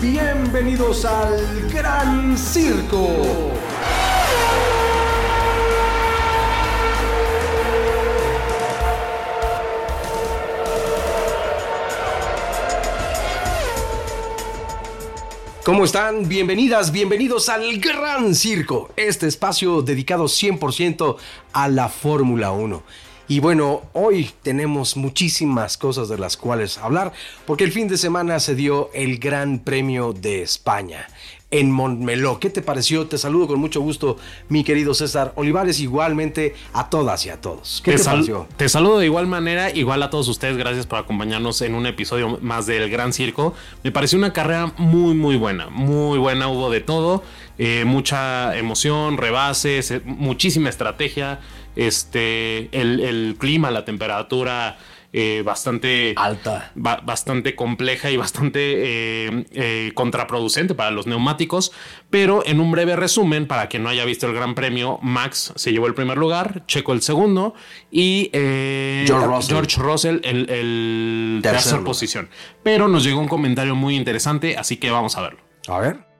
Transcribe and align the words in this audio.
Bienvenidos 0.00 1.04
al 1.04 1.68
Gran 1.70 2.38
Circo. 2.38 3.52
¿Cómo 15.62 15.84
están? 15.84 16.26
Bienvenidas, 16.26 16.92
bienvenidos 16.92 17.50
al 17.50 17.78
Gran 17.78 18.34
Circo, 18.34 18.88
este 18.96 19.26
espacio 19.26 19.82
dedicado 19.82 20.24
100% 20.24 21.16
a 21.52 21.68
la 21.68 21.90
Fórmula 21.90 22.52
1. 22.52 22.82
Y 23.30 23.38
bueno, 23.38 23.82
hoy 23.92 24.28
tenemos 24.42 24.96
muchísimas 24.96 25.76
cosas 25.76 26.08
de 26.08 26.18
las 26.18 26.36
cuales 26.36 26.78
hablar, 26.78 27.12
porque 27.46 27.62
el 27.62 27.70
fin 27.70 27.86
de 27.86 27.96
semana 27.96 28.40
se 28.40 28.56
dio 28.56 28.90
el 28.92 29.20
Gran 29.20 29.60
Premio 29.60 30.12
de 30.12 30.42
España 30.42 31.06
en 31.52 31.70
Montmeló. 31.70 32.40
¿Qué 32.40 32.50
te 32.50 32.60
pareció? 32.60 33.06
Te 33.06 33.18
saludo 33.18 33.46
con 33.46 33.60
mucho 33.60 33.80
gusto, 33.82 34.16
mi 34.48 34.64
querido 34.64 34.94
César 34.94 35.32
Olivares, 35.36 35.78
igualmente 35.78 36.56
a 36.72 36.90
todas 36.90 37.24
y 37.24 37.30
a 37.30 37.40
todos. 37.40 37.80
¿Qué 37.84 37.96
te, 37.96 38.02
pareció? 38.02 38.48
Te 38.56 38.68
saludo 38.68 38.98
de 38.98 39.06
igual 39.06 39.28
manera, 39.28 39.70
igual 39.70 40.02
a 40.02 40.10
todos 40.10 40.26
ustedes, 40.26 40.56
gracias 40.56 40.86
por 40.86 40.98
acompañarnos 40.98 41.62
en 41.62 41.76
un 41.76 41.86
episodio 41.86 42.36
más 42.42 42.66
del 42.66 42.90
Gran 42.90 43.12
Circo. 43.12 43.54
Me 43.84 43.92
pareció 43.92 44.18
una 44.18 44.32
carrera 44.32 44.72
muy, 44.76 45.14
muy 45.14 45.36
buena, 45.36 45.68
muy 45.70 46.18
buena, 46.18 46.48
hubo 46.48 46.68
de 46.68 46.80
todo, 46.80 47.22
eh, 47.58 47.84
mucha 47.86 48.56
emoción, 48.58 49.18
rebases, 49.18 49.92
eh, 49.92 50.02
muchísima 50.04 50.68
estrategia 50.68 51.38
este, 51.76 52.68
el, 52.72 53.36
clima, 53.38 53.70
la 53.70 53.84
temperatura 53.84 54.78
eh, 55.12 55.42
bastante 55.44 56.14
alta, 56.16 56.70
bastante 56.74 57.56
compleja 57.56 58.10
y 58.10 58.16
bastante 58.16 58.60
eh, 58.60 59.44
eh, 59.52 59.92
contraproducente 59.94 60.74
para 60.74 60.90
los 60.90 61.06
neumáticos. 61.06 61.72
Pero 62.10 62.44
en 62.46 62.60
un 62.60 62.70
breve 62.70 62.96
resumen, 62.96 63.46
para 63.46 63.68
quien 63.68 63.82
no 63.82 63.88
haya 63.88 64.04
visto 64.04 64.26
el 64.26 64.34
Gran 64.34 64.54
Premio, 64.54 64.98
Max 65.02 65.52
se 65.56 65.72
llevó 65.72 65.86
el 65.86 65.94
primer 65.94 66.18
lugar, 66.18 66.64
Checo 66.66 66.92
el 66.92 67.02
segundo 67.02 67.54
y 67.90 68.30
George 68.32 69.80
Russell, 69.80 70.20
el, 70.22 70.48
el 70.50 71.40
tercer 71.42 71.82
posición. 71.82 72.28
Pero 72.62 72.88
nos 72.88 73.04
llegó 73.04 73.20
un 73.20 73.28
comentario 73.28 73.74
muy 73.74 73.96
interesante, 73.96 74.56
así 74.56 74.76
que 74.76 74.90
vamos 74.90 75.16
a 75.16 75.22
verlo. 75.22 75.40
A 75.68 75.78
ver. 75.80 76.10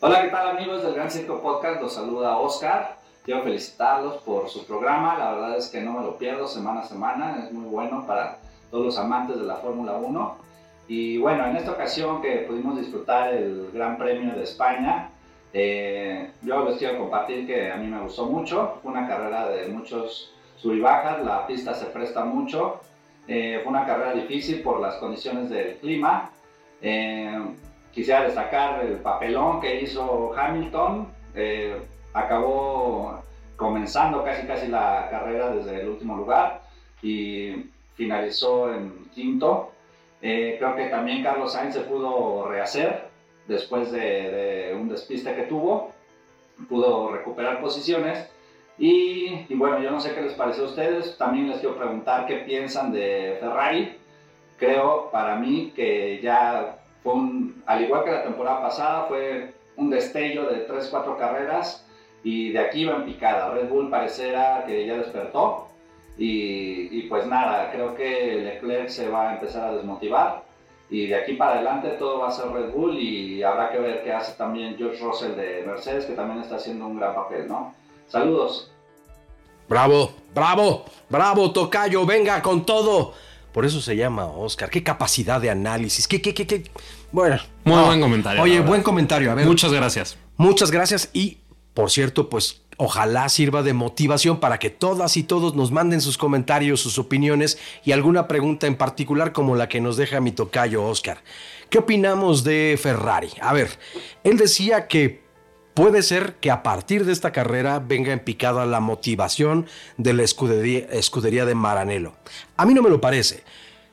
Hola, 0.00 0.22
¿qué 0.22 0.28
tal 0.30 0.48
amigos 0.48 0.82
del 0.82 0.94
Gran 0.94 1.10
Circo 1.10 1.40
Podcast? 1.40 1.80
Los 1.80 1.94
saluda 1.94 2.36
Oscar. 2.36 3.01
Quiero 3.24 3.44
felicitarlos 3.44 4.16
por 4.24 4.48
su 4.48 4.66
programa, 4.66 5.16
la 5.16 5.32
verdad 5.32 5.56
es 5.56 5.68
que 5.68 5.80
no 5.80 5.92
me 5.92 6.02
lo 6.02 6.18
pierdo 6.18 6.48
semana 6.48 6.80
a 6.80 6.84
semana, 6.84 7.44
es 7.44 7.52
muy 7.52 7.66
bueno 7.66 8.04
para 8.04 8.38
todos 8.68 8.86
los 8.86 8.98
amantes 8.98 9.38
de 9.38 9.44
la 9.44 9.56
Fórmula 9.56 9.92
1. 9.92 10.36
Y 10.88 11.18
bueno, 11.18 11.46
en 11.46 11.56
esta 11.56 11.70
ocasión 11.70 12.20
que 12.20 12.38
pudimos 12.48 12.76
disfrutar 12.76 13.32
el 13.32 13.70
Gran 13.72 13.96
Premio 13.96 14.34
de 14.34 14.42
España, 14.42 15.10
eh, 15.52 16.32
yo 16.42 16.64
les 16.64 16.78
quiero 16.78 16.98
compartir 16.98 17.46
que 17.46 17.70
a 17.70 17.76
mí 17.76 17.86
me 17.86 18.00
gustó 18.00 18.26
mucho, 18.26 18.80
fue 18.82 18.90
una 18.90 19.06
carrera 19.06 19.48
de 19.50 19.68
muchos 19.68 20.34
sub 20.56 20.72
y 20.72 20.80
bajas, 20.80 21.24
la 21.24 21.46
pista 21.46 21.74
se 21.74 21.86
presta 21.86 22.24
mucho, 22.24 22.80
eh, 23.28 23.60
fue 23.62 23.70
una 23.70 23.86
carrera 23.86 24.14
difícil 24.14 24.62
por 24.62 24.80
las 24.80 24.96
condiciones 24.96 25.48
del 25.48 25.76
clima. 25.76 26.30
Eh, 26.80 27.40
quisiera 27.92 28.24
destacar 28.24 28.84
el 28.84 28.96
papelón 28.96 29.60
que 29.60 29.80
hizo 29.80 30.34
Hamilton 30.36 31.06
acabó 32.12 33.22
comenzando 33.56 34.24
casi 34.24 34.46
casi 34.46 34.66
la 34.68 35.08
carrera 35.10 35.50
desde 35.50 35.80
el 35.80 35.88
último 35.88 36.16
lugar 36.16 36.62
y 37.02 37.66
finalizó 37.94 38.72
en 38.72 39.06
quinto. 39.14 39.72
Eh, 40.20 40.56
creo 40.58 40.76
que 40.76 40.86
también 40.86 41.22
Carlos 41.22 41.52
Sainz 41.52 41.74
se 41.74 41.80
pudo 41.80 42.48
rehacer 42.48 43.08
después 43.48 43.90
de, 43.92 44.76
un 44.78 44.88
despiste 44.88 45.34
que 45.34 45.42
tuvo, 45.42 45.92
pudo 46.68 47.10
recuperar 47.10 47.60
posiciones. 47.60 48.28
Y, 48.78 49.46
y, 49.48 49.54
bueno, 49.54 49.80
yo 49.80 49.90
no 49.90 50.00
sé 50.00 50.14
qué 50.14 50.22
les 50.22 50.34
pareció 50.34 50.64
a 50.64 50.68
ustedes, 50.68 51.16
también 51.18 51.48
les 51.48 51.60
quiero 51.60 51.76
preguntar 51.76 52.26
qué 52.26 52.36
piensan 52.36 52.90
de 52.92 53.36
Ferrari. 53.38 53.96
Creo 54.58 55.10
para 55.10 55.36
mí 55.36 55.72
que 55.74 56.20
ya 56.22 56.78
fue 57.02 57.14
un, 57.14 57.62
al 57.66 57.82
igual 57.82 58.04
que 58.04 58.10
la 58.10 58.24
temporada 58.24 58.62
pasada, 58.62 59.04
fue 59.06 59.54
un 59.76 59.90
destello 59.90 60.46
de 60.46 60.68
3-4 60.68 61.16
carreras 61.16 61.86
y 62.24 62.50
de 62.50 62.58
aquí 62.58 62.84
va 62.84 62.96
en 62.96 63.04
picada. 63.04 63.52
Red 63.52 63.68
Bull 63.68 63.90
parecerá 63.90 64.64
que 64.66 64.86
ya 64.86 64.96
despertó 64.96 65.68
y, 66.18 67.02
pues 67.02 67.26
nada, 67.26 67.70
creo 67.72 67.94
que 67.94 68.40
Leclerc 68.42 68.88
se 68.88 69.08
va 69.08 69.30
a 69.30 69.34
empezar 69.34 69.64
a 69.68 69.74
desmotivar 69.74 70.44
y 70.90 71.06
de 71.06 71.16
aquí 71.16 71.34
para 71.34 71.54
adelante 71.54 71.88
todo 71.98 72.20
va 72.20 72.28
a 72.28 72.32
ser 72.32 72.50
Red 72.50 72.70
Bull 72.72 72.98
y 72.98 73.42
habrá 73.42 73.72
que 73.72 73.78
ver 73.78 74.02
qué 74.04 74.12
hace 74.12 74.32
también 74.34 74.76
George 74.76 75.02
Russell 75.02 75.34
de 75.34 75.64
Mercedes 75.66 76.04
que 76.04 76.12
también 76.12 76.40
está 76.40 76.56
haciendo 76.56 76.86
un 76.86 76.98
gran 76.98 77.14
papel, 77.14 77.48
¿no? 77.48 77.74
Saludos. 78.08 78.70
Bravo, 79.68 80.12
bravo, 80.34 80.84
bravo, 81.08 81.50
Tocayo, 81.50 82.04
venga 82.04 82.42
con 82.42 82.66
todo. 82.66 83.14
Por 83.52 83.64
eso 83.64 83.80
se 83.80 83.96
llama 83.96 84.26
Oscar. 84.26 84.70
Qué 84.70 84.82
capacidad 84.82 85.40
de 85.40 85.50
análisis. 85.50 86.08
Qué, 86.08 86.22
qué, 86.22 86.32
qué, 86.32 86.46
qué. 86.46 86.64
Bueno. 87.10 87.36
Muy 87.64 87.84
buen 87.84 88.00
comentario. 88.00 88.42
Oye, 88.42 88.60
buen 88.60 88.82
comentario. 88.82 89.30
A 89.30 89.34
ver. 89.34 89.46
Muchas 89.46 89.72
gracias. 89.72 90.16
Muchas 90.38 90.70
gracias 90.70 91.10
y 91.12 91.38
por 91.74 91.90
cierto, 91.90 92.28
pues 92.28 92.62
ojalá 92.76 93.28
sirva 93.28 93.62
de 93.62 93.72
motivación 93.72 94.40
para 94.40 94.58
que 94.58 94.70
todas 94.70 95.16
y 95.16 95.22
todos 95.22 95.54
nos 95.54 95.70
manden 95.70 96.00
sus 96.00 96.18
comentarios, 96.18 96.80
sus 96.80 96.98
opiniones 96.98 97.58
y 97.84 97.92
alguna 97.92 98.28
pregunta 98.28 98.66
en 98.66 98.76
particular 98.76 99.32
como 99.32 99.56
la 99.56 99.68
que 99.68 99.80
nos 99.80 99.96
deja 99.96 100.20
mi 100.20 100.32
tocayo 100.32 100.84
Oscar. 100.84 101.22
¿Qué 101.70 101.78
opinamos 101.78 102.44
de 102.44 102.78
Ferrari? 102.80 103.30
A 103.40 103.52
ver, 103.52 103.78
él 104.24 104.36
decía 104.36 104.88
que 104.88 105.22
puede 105.74 106.02
ser 106.02 106.36
que 106.36 106.50
a 106.50 106.62
partir 106.62 107.04
de 107.04 107.12
esta 107.12 107.32
carrera 107.32 107.78
venga 107.78 108.12
en 108.12 108.20
picada 108.20 108.66
la 108.66 108.80
motivación 108.80 109.66
de 109.96 110.12
la 110.12 110.22
escudería, 110.22 110.86
escudería 110.90 111.46
de 111.46 111.54
Maranello. 111.54 112.12
A 112.56 112.66
mí 112.66 112.74
no 112.74 112.82
me 112.82 112.90
lo 112.90 113.00
parece. 113.00 113.44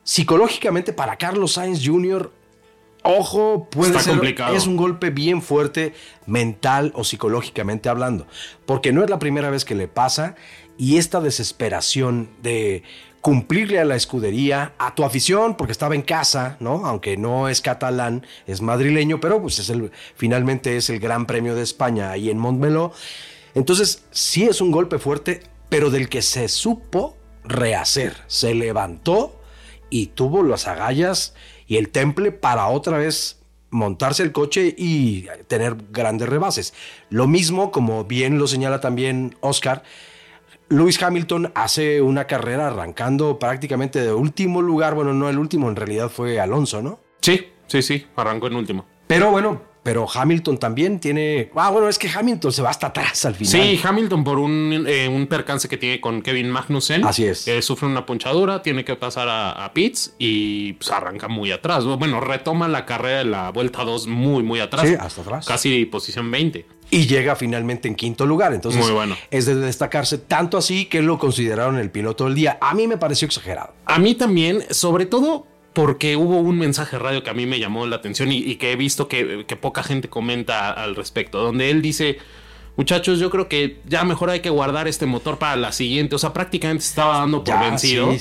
Psicológicamente 0.03 0.91
para 0.91 1.17
Carlos 1.17 1.53
Sainz 1.53 1.85
Jr. 1.85 2.31
Ojo, 3.03 3.67
puede 3.69 3.99
ser. 3.99 4.13
Complicado. 4.13 4.55
Es 4.55 4.67
un 4.67 4.77
golpe 4.77 5.09
bien 5.09 5.41
fuerte, 5.41 5.93
mental 6.25 6.91
o 6.95 7.03
psicológicamente 7.03 7.89
hablando. 7.89 8.27
Porque 8.65 8.91
no 8.91 9.03
es 9.03 9.09
la 9.09 9.19
primera 9.19 9.49
vez 9.49 9.65
que 9.65 9.75
le 9.75 9.87
pasa. 9.87 10.35
Y 10.77 10.97
esta 10.97 11.19
desesperación 11.19 12.29
de 12.41 12.83
cumplirle 13.21 13.79
a 13.79 13.85
la 13.85 13.95
escudería, 13.95 14.73
a 14.77 14.95
tu 14.95 15.03
afición, 15.03 15.57
porque 15.57 15.73
estaba 15.73 15.95
en 15.95 16.01
casa, 16.01 16.55
¿no? 16.59 16.85
Aunque 16.85 17.17
no 17.17 17.49
es 17.49 17.61
catalán, 17.61 18.25
es 18.47 18.61
madrileño, 18.61 19.19
pero 19.19 19.41
pues 19.41 19.59
es 19.59 19.69
el, 19.69 19.91
finalmente 20.15 20.77
es 20.77 20.89
el 20.89 20.99
Gran 20.99 21.25
Premio 21.25 21.55
de 21.55 21.63
España 21.63 22.11
ahí 22.11 22.29
en 22.29 22.37
Montmeló. 22.37 22.93
Entonces, 23.55 24.05
sí 24.11 24.45
es 24.45 24.61
un 24.61 24.71
golpe 24.71 24.99
fuerte, 24.99 25.43
pero 25.67 25.89
del 25.89 26.07
que 26.07 26.21
se 26.21 26.47
supo 26.47 27.17
rehacer. 27.43 28.15
Se 28.27 28.53
levantó 28.53 29.41
y 29.89 30.07
tuvo 30.07 30.43
las 30.43 30.67
agallas 30.67 31.33
y 31.69 31.77
el 31.77 31.89
temple 31.89 32.33
para 32.33 32.67
otra 32.67 32.97
vez 32.97 33.39
montarse 33.69 34.23
el 34.23 34.31
coche 34.31 34.73
y 34.75 35.27
tener 35.47 35.77
grandes 35.91 36.27
rebases. 36.27 36.73
Lo 37.09 37.27
mismo, 37.27 37.71
como 37.71 38.03
bien 38.03 38.39
lo 38.39 38.47
señala 38.47 38.81
también 38.81 39.37
Oscar, 39.39 39.83
Lewis 40.67 41.01
Hamilton 41.01 41.51
hace 41.53 42.01
una 42.01 42.25
carrera 42.25 42.67
arrancando 42.67 43.37
prácticamente 43.37 44.01
de 44.01 44.11
último 44.11 44.63
lugar, 44.63 44.95
bueno, 44.95 45.13
no 45.13 45.29
el 45.29 45.37
último, 45.37 45.69
en 45.69 45.75
realidad 45.75 46.09
fue 46.09 46.39
Alonso, 46.39 46.81
¿no? 46.81 46.99
Sí, 47.21 47.47
sí, 47.67 47.83
sí, 47.83 48.07
arrancó 48.15 48.47
en 48.47 48.55
último. 48.55 48.85
Pero 49.05 49.29
bueno, 49.29 49.61
pero 49.89 50.07
Hamilton 50.07 50.59
también 50.59 50.99
tiene. 50.99 51.49
Ah, 51.55 51.71
bueno, 51.71 51.89
es 51.89 51.97
que 51.97 52.07
Hamilton 52.07 52.53
se 52.53 52.61
va 52.61 52.69
hasta 52.69 52.85
atrás 52.85 53.25
al 53.25 53.33
final. 53.33 53.51
Sí, 53.51 53.81
Hamilton 53.83 54.23
por 54.23 54.37
un, 54.37 54.85
eh, 54.87 55.07
un 55.07 55.25
percance 55.25 55.67
que 55.67 55.77
tiene 55.77 55.99
con 55.99 56.21
Kevin 56.21 56.47
Magnussen. 56.51 57.03
Así 57.03 57.25
es. 57.25 57.43
Que 57.43 57.59
sufre 57.63 57.87
una 57.87 58.05
punchadura, 58.05 58.61
tiene 58.61 58.85
que 58.85 58.95
pasar 58.95 59.27
a, 59.27 59.65
a 59.65 59.73
Pitts 59.73 60.13
y 60.19 60.73
pues, 60.73 60.91
arranca 60.91 61.27
muy 61.27 61.51
atrás. 61.51 61.85
Bueno, 61.85 62.19
retoma 62.19 62.67
la 62.67 62.85
carrera 62.85 63.17
de 63.17 63.25
la 63.25 63.49
vuelta 63.49 63.83
2 63.83 64.05
muy, 64.05 64.43
muy 64.43 64.59
atrás. 64.59 64.87
Sí, 64.87 64.93
hasta 64.93 65.21
atrás. 65.21 65.47
Casi 65.47 65.85
posición 65.85 66.29
20. 66.29 66.67
Y 66.91 67.07
llega 67.07 67.35
finalmente 67.35 67.87
en 67.87 67.95
quinto 67.95 68.27
lugar. 68.27 68.53
Entonces, 68.53 68.79
muy 68.79 68.91
bueno. 68.91 69.17
es 69.31 69.47
de 69.47 69.55
destacarse 69.55 70.19
tanto 70.19 70.55
así 70.59 70.85
que 70.85 71.01
lo 71.01 71.17
consideraron 71.17 71.79
el 71.79 71.89
piloto 71.89 72.25
del 72.25 72.35
día. 72.35 72.59
A 72.61 72.75
mí 72.75 72.85
me 72.85 72.99
pareció 72.99 73.25
exagerado. 73.25 73.73
A 73.85 73.97
mí 73.97 74.13
también, 74.13 74.63
sobre 74.69 75.07
todo 75.07 75.47
porque 75.73 76.15
hubo 76.15 76.39
un 76.39 76.57
mensaje 76.57 76.97
radio 76.97 77.23
que 77.23 77.29
a 77.29 77.33
mí 77.33 77.45
me 77.45 77.59
llamó 77.59 77.85
la 77.85 77.97
atención 77.97 78.31
y, 78.31 78.55
que 78.55 78.71
he 78.71 78.75
visto 78.75 79.07
que, 79.07 79.45
poca 79.61 79.83
gente 79.83 80.09
comenta 80.09 80.71
al 80.71 80.95
respecto, 80.95 81.39
donde 81.39 81.69
él 81.69 81.81
dice, 81.81 82.17
muchachos, 82.75 83.19
yo 83.19 83.29
creo 83.29 83.47
que 83.47 83.79
ya 83.85 84.03
mejor 84.03 84.29
hay 84.29 84.39
que 84.39 84.49
guardar 84.49 84.87
este 84.87 85.05
motor 85.05 85.37
para 85.37 85.55
la 85.55 85.71
siguiente, 85.71 86.15
o 86.15 86.19
sea, 86.19 86.33
prácticamente 86.33 86.83
estaba 86.83 87.19
dando 87.19 87.43
por 87.43 87.59
vencido. 87.59 88.15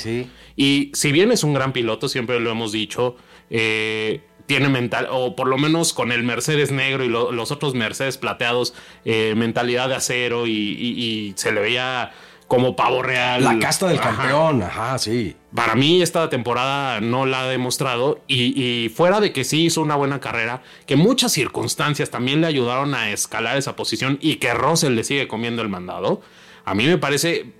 Y 0.56 0.90
si 0.92 1.12
bien 1.12 1.30
es 1.32 1.44
un 1.44 1.54
gran 1.54 1.72
piloto, 1.72 2.08
siempre 2.08 2.40
lo 2.40 2.50
hemos 2.50 2.72
dicho, 2.72 3.16
eh, 3.48 4.22
tiene 4.46 4.68
mental, 4.68 5.08
o 5.10 5.36
por 5.36 5.46
lo 5.46 5.56
menos 5.56 5.92
con 5.92 6.10
el 6.10 6.24
Mercedes 6.24 6.72
negro 6.72 7.04
y 7.04 7.08
los 7.08 7.50
otros 7.52 7.74
Mercedes 7.74 8.18
plateados, 8.18 8.74
eh, 9.04 9.34
mentalidad 9.36 9.88
de 9.88 9.94
acero 9.94 10.46
y, 10.46 10.52
y 10.52 11.32
se 11.36 11.52
le 11.52 11.60
veía 11.60 12.12
como 12.48 12.74
pavo 12.74 13.02
real. 13.02 13.44
La 13.44 13.58
casta 13.58 13.86
del 13.88 13.98
Ajá. 13.98 14.16
campeón, 14.16 14.62
ajá, 14.62 14.98
sí. 14.98 15.36
Para 15.54 15.74
mí 15.74 16.02
esta 16.02 16.28
temporada 16.30 17.00
no 17.00 17.26
la 17.26 17.42
ha 17.42 17.46
demostrado 17.46 18.20
y, 18.26 18.60
y 18.60 18.88
fuera 18.88 19.20
de 19.20 19.32
que 19.32 19.44
sí 19.44 19.66
hizo 19.66 19.82
una 19.82 19.96
buena 19.96 20.18
carrera, 20.18 20.62
que 20.86 20.96
muchas 20.96 21.32
circunstancias 21.32 22.10
también 22.10 22.40
le 22.40 22.46
ayudaron 22.46 22.94
a 22.94 23.10
escalar 23.10 23.58
esa 23.58 23.76
posición 23.76 24.18
y 24.22 24.36
que 24.36 24.54
Russell 24.54 24.94
le 24.94 25.04
sigue 25.04 25.28
comiendo 25.28 25.60
el 25.60 25.68
mandado, 25.68 26.22
a 26.64 26.74
mí 26.74 26.86
me 26.86 26.98
parece, 26.98 27.52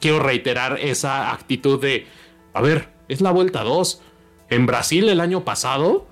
quiero 0.00 0.20
reiterar 0.20 0.78
esa 0.80 1.32
actitud 1.32 1.80
de, 1.80 2.06
a 2.54 2.60
ver, 2.60 2.88
es 3.08 3.20
la 3.20 3.30
vuelta 3.32 3.62
2. 3.64 4.02
En 4.50 4.66
Brasil 4.66 5.08
el 5.08 5.20
año 5.20 5.44
pasado, 5.44 6.06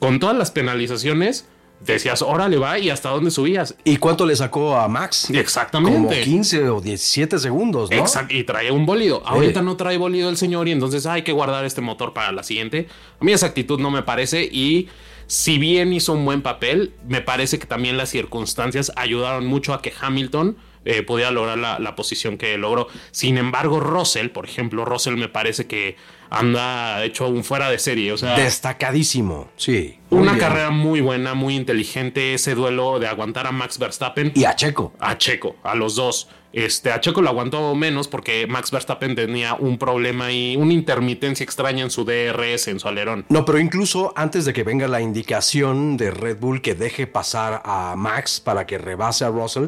con 0.00 0.18
todas 0.18 0.36
las 0.36 0.50
penalizaciones, 0.50 1.48
decías, 1.80 2.22
órale 2.22 2.58
va 2.58 2.78
y 2.78 2.90
hasta 2.90 3.10
dónde 3.10 3.30
subías. 3.30 3.74
¿Y 3.84 3.96
cuánto 3.96 4.26
le 4.26 4.36
sacó 4.36 4.76
a 4.76 4.88
Max? 4.88 5.26
Como 5.26 5.38
Exactamente. 5.38 6.20
15 6.22 6.68
o 6.70 6.80
17 6.80 7.38
segundos, 7.38 7.90
¿no? 7.90 7.96
Exacto, 7.96 8.34
y 8.34 8.44
trae 8.44 8.70
un 8.70 8.86
bólido. 8.86 9.22
Ahorita 9.24 9.62
no 9.62 9.76
trae 9.76 9.96
bólido 9.96 10.28
el 10.28 10.36
señor 10.36 10.68
y 10.68 10.72
entonces 10.72 11.06
hay 11.06 11.22
que 11.22 11.32
guardar 11.32 11.64
este 11.64 11.80
motor 11.80 12.12
para 12.12 12.32
la 12.32 12.42
siguiente. 12.42 12.88
A 13.20 13.24
mí 13.24 13.32
esa 13.32 13.46
actitud 13.46 13.78
no 13.78 13.90
me 13.90 14.02
parece 14.02 14.44
y 14.44 14.88
si 15.26 15.58
bien 15.58 15.92
hizo 15.92 16.14
un 16.14 16.24
buen 16.24 16.42
papel, 16.42 16.94
me 17.06 17.20
parece 17.20 17.58
que 17.58 17.66
también 17.66 17.96
las 17.96 18.08
circunstancias 18.08 18.92
ayudaron 18.96 19.46
mucho 19.46 19.74
a 19.74 19.82
que 19.82 19.92
Hamilton 20.00 20.56
eh, 20.84 21.02
pudiera 21.02 21.30
lograr 21.30 21.58
la, 21.58 21.78
la 21.78 21.94
posición 21.96 22.38
que 22.38 22.56
logró. 22.56 22.88
Sin 23.10 23.36
embargo, 23.36 23.78
Russell, 23.78 24.28
por 24.28 24.46
ejemplo, 24.46 24.84
Russell 24.86 25.16
me 25.16 25.28
parece 25.28 25.66
que 25.66 25.96
anda 26.30 27.04
hecho 27.04 27.28
un 27.28 27.44
fuera 27.44 27.70
de 27.70 27.78
serie. 27.78 28.12
O 28.12 28.18
sea, 28.18 28.36
Destacadísimo, 28.36 29.48
sí. 29.56 29.98
Una 30.10 30.32
bien. 30.32 30.38
carrera 30.44 30.70
muy 30.70 31.00
buena, 31.00 31.34
muy 31.34 31.54
inteligente. 31.56 32.34
Ese 32.34 32.54
duelo 32.54 32.98
de 32.98 33.06
aguantar 33.08 33.46
a 33.46 33.52
Max 33.52 33.78
Verstappen 33.78 34.32
Y 34.34 34.44
a 34.44 34.54
Checo. 34.56 34.92
a 35.00 35.16
Checo, 35.18 35.56
a 35.62 35.74
los 35.74 35.96
dos. 35.96 36.28
Este, 36.52 36.90
a 36.92 37.00
Checo 37.00 37.20
lo 37.20 37.28
aguantó 37.28 37.74
menos 37.74 38.08
porque 38.08 38.46
Max 38.46 38.70
Verstappen 38.70 39.14
tenía 39.14 39.54
un 39.54 39.76
problema 39.78 40.32
y 40.32 40.56
una 40.56 40.72
intermitencia 40.72 41.44
extraña 41.44 41.84
en 41.84 41.90
su 41.90 42.04
DRS, 42.04 42.68
en 42.68 42.80
su 42.80 42.88
alerón. 42.88 43.26
No, 43.28 43.44
pero 43.44 43.58
incluso 43.58 44.14
antes 44.16 44.46
de 44.46 44.54
que 44.54 44.64
venga 44.64 44.88
la 44.88 45.02
indicación 45.02 45.96
de 45.98 46.10
Red 46.10 46.38
Bull 46.38 46.62
que 46.62 46.74
deje 46.74 47.06
pasar 47.06 47.60
a 47.66 47.94
Max 47.96 48.40
para 48.40 48.66
que 48.66 48.78
rebase 48.78 49.26
a 49.26 49.28
Russell, 49.28 49.66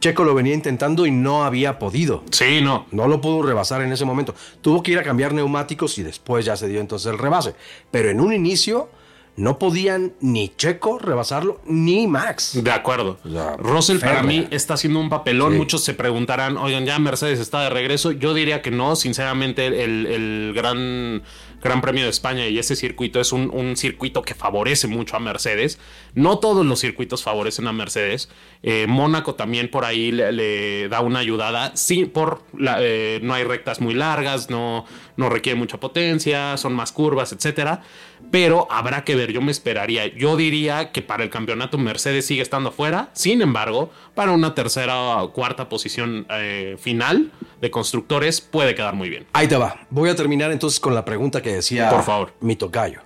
Checo 0.00 0.24
lo 0.24 0.34
venía 0.34 0.54
intentando 0.54 1.06
y 1.06 1.10
no 1.10 1.44
había 1.44 1.78
podido. 1.78 2.24
Sí, 2.30 2.60
no. 2.62 2.86
No 2.90 3.06
lo 3.06 3.20
pudo 3.20 3.42
rebasar 3.42 3.82
en 3.82 3.92
ese 3.92 4.04
momento. 4.04 4.34
Tuvo 4.62 4.82
que 4.82 4.92
ir 4.92 4.98
a 4.98 5.02
cambiar 5.02 5.32
neumáticos 5.34 5.98
y 5.98 6.02
después 6.02 6.44
ya 6.44 6.56
se 6.56 6.68
dio 6.68 6.80
entonces 6.80 7.12
el 7.12 7.18
rebase. 7.18 7.54
Pero 7.90 8.10
en 8.10 8.20
un 8.20 8.32
inicio 8.32 8.88
no 9.36 9.58
podían 9.58 10.12
ni 10.20 10.52
Checo 10.56 10.98
rebasarlo 10.98 11.60
ni 11.64 12.06
Max. 12.06 12.62
De 12.62 12.70
acuerdo. 12.70 13.18
O 13.24 13.30
sea, 13.30 13.56
Russell 13.56 13.98
para 13.98 14.22
mí 14.22 14.46
está 14.50 14.74
haciendo 14.74 15.00
un 15.00 15.08
papelón. 15.08 15.52
Sí. 15.52 15.58
Muchos 15.58 15.84
se 15.84 15.94
preguntarán, 15.94 16.56
oigan, 16.56 16.84
ya 16.84 16.98
Mercedes 16.98 17.38
está 17.38 17.62
de 17.62 17.70
regreso. 17.70 18.10
Yo 18.12 18.34
diría 18.34 18.60
que 18.60 18.70
no. 18.70 18.96
Sinceramente, 18.96 19.66
el, 19.66 20.06
el 20.06 20.52
gran, 20.54 21.22
gran 21.62 21.80
Premio 21.80 22.04
de 22.04 22.10
España 22.10 22.48
y 22.48 22.58
ese 22.58 22.76
circuito 22.76 23.20
es 23.20 23.32
un, 23.32 23.50
un 23.54 23.76
circuito 23.76 24.22
que 24.22 24.34
favorece 24.34 24.88
mucho 24.88 25.16
a 25.16 25.20
Mercedes. 25.20 25.78
No 26.14 26.38
todos 26.38 26.64
los 26.66 26.80
circuitos 26.80 27.22
favorecen 27.22 27.66
a 27.66 27.72
Mercedes. 27.72 28.28
Eh, 28.62 28.86
Mónaco 28.88 29.34
también 29.34 29.70
por 29.70 29.84
ahí 29.84 30.12
le, 30.12 30.32
le 30.32 30.88
da 30.88 31.00
una 31.00 31.20
ayudada. 31.20 31.72
Sí, 31.76 32.04
por 32.04 32.42
la- 32.56 32.78
eh, 32.80 33.20
no 33.22 33.34
hay 33.34 33.44
rectas 33.44 33.80
muy 33.80 33.94
largas, 33.94 34.50
no, 34.50 34.84
no 35.16 35.28
requiere 35.28 35.58
mucha 35.58 35.78
potencia, 35.80 36.56
son 36.56 36.74
más 36.74 36.92
curvas, 36.92 37.32
etcétera. 37.32 37.82
Pero 38.30 38.66
habrá 38.70 39.02
que 39.04 39.16
ver, 39.16 39.32
yo 39.32 39.40
me 39.40 39.50
esperaría. 39.50 40.06
Yo 40.14 40.36
diría 40.36 40.92
que 40.92 41.00
para 41.02 41.22
el 41.24 41.30
campeonato 41.30 41.78
Mercedes 41.78 42.26
sigue 42.26 42.42
estando 42.42 42.68
afuera. 42.68 43.10
Sin 43.14 43.40
embargo, 43.40 43.90
para 44.14 44.32
una 44.32 44.54
tercera 44.54 45.22
o 45.22 45.32
cuarta 45.32 45.68
posición 45.68 46.26
eh, 46.30 46.76
final 46.78 47.32
de 47.60 47.70
constructores 47.70 48.40
puede 48.40 48.74
quedar 48.74 48.94
muy 48.94 49.08
bien. 49.08 49.26
Ahí 49.32 49.48
te 49.48 49.56
va. 49.56 49.86
Voy 49.90 50.10
a 50.10 50.14
terminar 50.16 50.52
entonces 50.52 50.80
con 50.80 50.94
la 50.94 51.04
pregunta 51.04 51.40
que 51.42 51.52
decía 51.54 51.88
Por 51.88 52.02
favor. 52.02 52.34
mi 52.40 52.56
tocayo. 52.56 53.00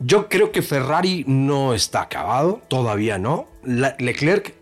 Yo 0.00 0.28
creo 0.28 0.52
que 0.52 0.62
Ferrari 0.62 1.24
no 1.26 1.74
está 1.74 2.02
acabado, 2.02 2.60
todavía 2.68 3.18
no. 3.18 3.48
Leclerc 3.64 4.54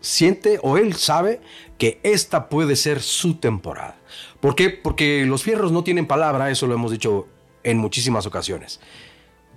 siente 0.00 0.58
o 0.62 0.78
él 0.78 0.94
sabe 0.94 1.40
que 1.78 2.00
esta 2.02 2.48
puede 2.48 2.76
ser 2.76 3.00
su 3.00 3.34
temporada. 3.34 3.96
¿Por 4.40 4.56
qué? 4.56 4.70
Porque 4.70 5.24
los 5.26 5.42
fierros 5.42 5.70
no 5.70 5.84
tienen 5.84 6.06
palabra, 6.06 6.50
eso 6.50 6.66
lo 6.66 6.74
hemos 6.74 6.90
dicho 6.90 7.28
en 7.62 7.78
muchísimas 7.78 8.26
ocasiones. 8.26 8.80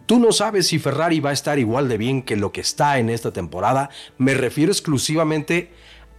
Tú 0.05 0.19
no 0.19 0.31
sabes 0.31 0.67
si 0.67 0.79
Ferrari 0.79 1.19
va 1.19 1.31
a 1.31 1.33
estar 1.33 1.59
igual 1.59 1.89
de 1.89 1.97
bien 1.97 2.21
que 2.21 2.37
lo 2.37 2.51
que 2.51 2.61
está 2.61 2.97
en 2.99 3.09
esta 3.09 3.33
temporada. 3.33 3.89
Me 4.17 4.33
refiero 4.33 4.71
exclusivamente 4.71 5.71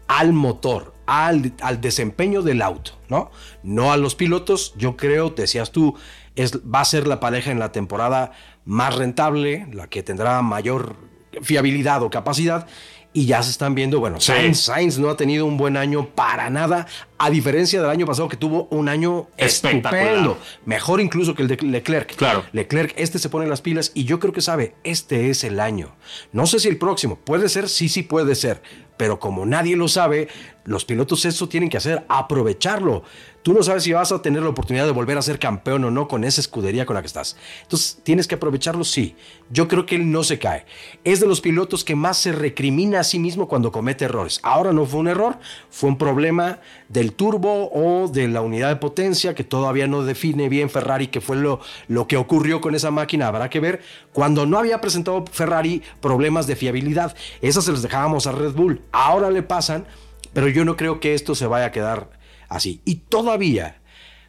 al 0.09 0.33
motor, 0.33 0.95
al, 1.07 1.53
desempeño 1.81 2.43
del 2.43 2.61
auto, 2.61 2.99
¿no? 3.09 3.31
No 3.63 3.93
a 3.93 3.97
los 3.97 4.15
pilotos. 4.15 4.75
Yo 4.77 4.97
creo, 4.97 5.31
decías 5.31 5.73
tú, 5.73 5.95
va 6.39 6.81
a 6.81 6.85
ser 6.85 7.07
la 7.07 7.21
pareja 7.21 7.51
en 7.51 7.59
la 7.59 7.73
temporada 7.73 8.33
más 8.69 8.95
rentable, 8.95 9.67
la 9.73 9.89
que 9.89 10.03
tendrá 10.03 10.43
mayor 10.43 10.95
fiabilidad 11.41 12.03
o 12.03 12.11
capacidad. 12.11 12.67
Y 13.15 13.25
ya 13.25 13.43
se 13.43 13.51
están 13.51 13.75
viendo, 13.75 13.99
bueno, 13.99 14.21
Sí. 14.21 14.27
Sainz, 14.31 14.61
Sainz 14.61 14.99
no 14.99 15.09
ha 15.09 15.17
tenido 15.17 15.47
un 15.47 15.57
buen 15.57 15.79
año 15.79 16.07
para 16.15 16.51
nada, 16.51 16.87
a 17.19 17.31
diferencia 17.31 17.81
del 17.81 17.91
año 17.91 18.07
pasado 18.07 18.29
que 18.29 18.37
tuvo 18.37 18.69
un 18.71 18.89
año 18.89 19.29
estupendo, 19.37 20.39
mejor 20.65 21.01
incluso 21.01 21.35
que 21.35 21.43
el 21.43 21.49
de 21.49 21.57
Leclerc. 21.57 22.15
Claro. 22.17 22.45
Leclerc, 22.53 22.95
este 22.97 23.19
se 23.19 23.29
pone 23.29 23.47
las 23.47 23.61
pilas 23.61 23.91
y 23.95 24.05
yo 24.05 24.21
creo 24.21 24.33
que 24.33 24.41
sabe, 24.41 24.75
este 24.85 25.31
es 25.31 25.45
el 25.45 25.61
año. 25.61 25.97
No 26.33 26.47
sé 26.47 26.61
si 26.61 26.69
el 26.69 26.79
próximo, 26.79 27.17
puede 27.17 27.49
ser, 27.49 27.69
sí, 27.69 27.89
sí 27.89 28.03
puede 28.03 28.35
ser, 28.35 28.63
pero 28.97 29.19
como 29.19 29.47
nadie 29.47 29.77
lo 29.77 29.89
sabe, 29.89 30.29
los 30.65 30.85
pilotos 30.85 31.25
eso 31.25 31.49
tienen 31.49 31.71
que 31.71 31.79
hacer, 31.79 32.05
aprovecharlo. 32.09 33.05
Tú 33.43 33.55
no 33.55 33.63
sabes 33.63 33.85
si 33.85 33.93
vas 33.93 34.13
a 34.13 34.21
tener 34.21 34.43
la 34.43 34.51
oportunidad 34.51 34.85
de 34.85 34.91
volver 34.91 35.17
a 35.17 35.23
ser 35.23 35.39
campeón 35.39 35.85
o 35.85 35.91
no 35.91 36.09
con 36.09 36.25
esa 36.25 36.41
escudería 36.41 36.85
con 36.85 36.95
la 36.95 37.01
que 37.01 37.07
estás. 37.07 37.37
Entonces, 37.63 37.99
tienes 38.03 38.27
que 38.27 38.35
aprovecharlo, 38.35 38.85
sí. 38.85 39.17
Yo 39.49 39.69
creo 39.69 39.87
que 39.87 39.95
él 39.95 40.11
no 40.11 40.25
se 40.25 40.39
cae. 40.39 40.67
Es 41.05 41.21
de 41.21 41.27
los 41.27 41.41
pilotos 41.41 41.85
que 41.85 41.95
más 41.95 42.19
se 42.19 42.33
recrimina 42.33 43.01
a 43.01 43.05
sí 43.05 43.19
mismo 43.19 43.49
cuando 43.49 43.73
comete 43.73 44.05
errores. 44.05 44.41
Ahora 44.43 44.73
no 44.73 44.85
fue 44.85 45.01
un 45.01 45.09
error, 45.09 45.39
fue 45.71 45.89
un 45.89 45.97
problema 45.97 46.61
del 46.89 47.08
turbo 47.13 47.71
o 47.73 48.09
de 48.09 48.29
la 48.29 48.41
unidad 48.41 48.69
de 48.69 48.77
potencia 48.77 49.35
que 49.35 49.45
todavía 49.45 49.87
no 49.87 50.05
define 50.05 50.49
bien 50.49 50.71
Ferrari, 50.71 51.09
que 51.09 51.21
fue 51.21 51.37
lo, 51.37 51.61
lo 51.89 52.07
que 52.07 52.17
ocurrió 52.17 52.61
con 52.61 52.75
esa 52.75 52.91
máquina. 52.91 53.29
Habrá 53.29 53.51
que 53.51 53.61
ver 53.61 53.83
cuando 54.13 54.47
no 54.47 54.59
había 54.59 54.81
presentado 54.81 55.25
Ferrari 55.31 55.83
problemas 56.01 56.47
de 56.47 56.57
fiabilidad. 56.57 57.17
Esas 57.41 57.65
se 57.65 57.73
los 57.73 57.83
dejábamos 57.83 58.27
a 58.27 58.33
Red 58.33 58.53
Bull. 58.53 58.83
Ahora 58.93 59.31
le 59.31 59.43
pasan, 59.43 59.87
pero 60.33 60.49
yo 60.49 60.65
no 60.65 60.77
creo 60.77 61.01
que 61.01 61.15
esto 61.15 61.35
se 61.35 61.47
vaya 61.47 61.67
a 61.67 61.73
quedar 61.73 62.11
así. 62.49 62.81
Y 62.85 62.97
todavía 62.97 63.81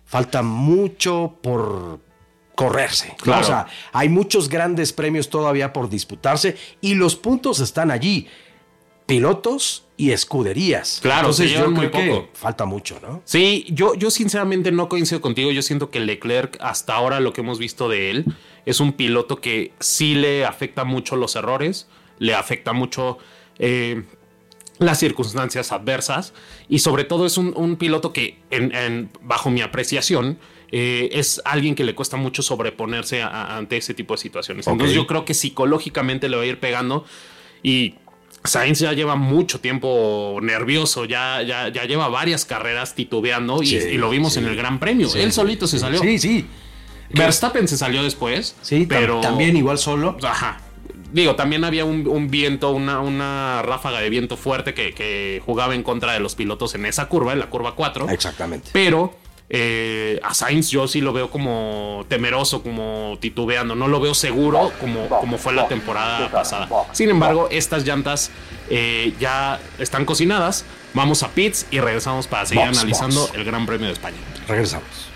falta 0.05 0.41
mucho 0.41 1.37
por 1.41 1.99
correrse. 2.55 3.15
Claro. 3.21 3.41
O 3.41 3.45
sea, 3.45 3.67
hay 3.93 4.09
muchos 4.09 4.49
grandes 4.49 4.91
premios 4.91 5.29
todavía 5.29 5.71
por 5.71 5.89
disputarse 5.89 6.57
y 6.81 6.95
los 6.95 7.15
puntos 7.15 7.59
están 7.59 7.89
allí. 7.91 8.27
Pilotos 9.09 9.83
y 9.97 10.11
escuderías. 10.11 10.99
Claro, 11.01 11.33
se 11.33 11.43
Entonces 11.43 11.51
yo 11.51 11.57
llevan 11.57 11.73
muy 11.73 11.87
poco. 11.89 12.29
falta 12.33 12.65
mucho, 12.65 12.99
¿no? 13.01 13.21
Sí, 13.25 13.65
yo, 13.69 13.93
yo 13.95 14.09
sinceramente 14.11 14.71
no 14.71 14.87
coincido 14.87 15.19
contigo. 15.19 15.51
Yo 15.51 15.61
siento 15.61 15.89
que 15.89 15.99
Leclerc, 15.99 16.57
hasta 16.61 16.93
ahora 16.95 17.19
lo 17.19 17.33
que 17.33 17.41
hemos 17.41 17.59
visto 17.59 17.89
de 17.89 18.11
él, 18.11 18.25
es 18.65 18.79
un 18.79 18.93
piloto 18.93 19.41
que 19.41 19.73
sí 19.79 20.13
le 20.15 20.45
afecta 20.45 20.83
mucho 20.85 21.15
los 21.17 21.35
errores, 21.35 21.87
le 22.19 22.33
afecta 22.35 22.71
mucho 22.71 23.17
eh, 23.57 24.03
las 24.77 24.99
circunstancias 24.99 25.71
adversas 25.73 26.33
y 26.69 26.79
sobre 26.79 27.03
todo 27.03 27.25
es 27.25 27.37
un, 27.37 27.53
un 27.57 27.75
piloto 27.75 28.13
que, 28.13 28.39
en- 28.51 28.73
en- 28.73 29.09
bajo 29.21 29.49
mi 29.49 29.61
apreciación, 29.61 30.37
eh, 30.71 31.09
es 31.13 31.41
alguien 31.45 31.75
que 31.75 31.83
le 31.83 31.95
cuesta 31.95 32.15
mucho 32.15 32.41
sobreponerse 32.43 33.21
a- 33.21 33.27
a- 33.27 33.57
ante 33.57 33.75
ese 33.75 33.93
tipo 33.93 34.13
de 34.13 34.19
situaciones. 34.19 34.67
Entonces 34.67 34.95
yo 34.95 35.07
creo 35.07 35.25
que 35.25 35.33
psicológicamente 35.33 36.29
le 36.29 36.37
va 36.37 36.43
a 36.43 36.45
ir 36.45 36.59
pegando 36.59 37.03
y 37.63 37.95
Sainz 38.43 38.79
ya 38.79 38.93
lleva 38.93 39.15
mucho 39.15 39.59
tiempo 39.59 40.39
nervioso, 40.41 41.05
ya, 41.05 41.41
ya, 41.41 41.67
ya 41.69 41.83
lleva 41.85 42.07
varias 42.07 42.45
carreras 42.45 42.95
titubeando 42.95 43.61
y, 43.61 43.67
Sí, 43.67 43.75
y 43.91 43.97
lo 43.97 44.09
vimos 44.09 44.33
sí. 44.33 44.39
en 44.39 44.45
el 44.45 44.55
Gran 44.55 44.79
Premio. 44.79 45.09
Sí, 45.09 45.19
Él 45.19 45.31
solito 45.33 45.67
se 45.67 45.79
salió. 45.79 45.99
Sí, 45.99 46.19
sí. 46.19 46.45
Verstappen 47.11 47.67
se 47.67 47.77
salió 47.77 48.03
después. 48.03 48.55
Sí, 48.61 48.85
pero 48.87 49.19
también 49.21 49.57
igual 49.57 49.77
solo. 49.77 50.17
Ajá. 50.23 50.61
Digo, 51.11 51.35
también 51.35 51.63
había 51.63 51.85
un, 51.85 52.07
un 52.07 52.29
viento, 52.29 52.69
una, 52.69 52.99
una 52.99 53.63
ráfaga 53.63 53.99
de 53.99 54.09
viento 54.11 54.37
fuerte 54.37 54.75
que, 54.75 54.93
que 54.93 55.41
jugaba 55.43 55.73
en 55.73 55.81
contra 55.81 56.13
de 56.13 56.19
los 56.19 56.35
pilotos 56.35 56.75
en 56.75 56.85
esa 56.85 57.07
curva, 57.07 57.33
en 57.33 57.39
la 57.39 57.49
curva 57.49 57.73
4. 57.73 58.09
Exactamente. 58.11 58.69
Pero 58.73 59.15
eh, 59.51 60.19
a 60.23 60.33
Sainz 60.35 60.69
yo 60.69 60.87
sí 60.87 61.01
lo 61.01 61.11
veo 61.11 61.31
como 61.31 62.05
temeroso, 62.07 62.61
como 62.61 63.17
titubeando. 63.19 63.75
No 63.75 63.87
lo 63.87 63.99
veo 63.99 64.13
seguro 64.13 64.71
como, 64.79 65.07
como 65.09 65.37
fue 65.37 65.53
la 65.53 65.67
temporada 65.67 66.31
pasada. 66.31 66.69
Sin 66.91 67.09
embargo, 67.09 67.47
estas 67.51 67.83
llantas 67.85 68.29
eh, 68.69 69.13
ya 69.19 69.59
están 69.79 70.05
cocinadas. 70.05 70.65
Vamos 70.93 71.23
a 71.23 71.29
pits 71.29 71.65
y 71.71 71.79
regresamos 71.79 72.27
para 72.27 72.45
seguir 72.45 72.65
Box, 72.65 72.77
analizando 72.77 73.21
box. 73.21 73.35
el 73.35 73.43
Gran 73.43 73.65
Premio 73.65 73.87
de 73.87 73.93
España. 73.93 74.17
Regresamos. 74.47 75.09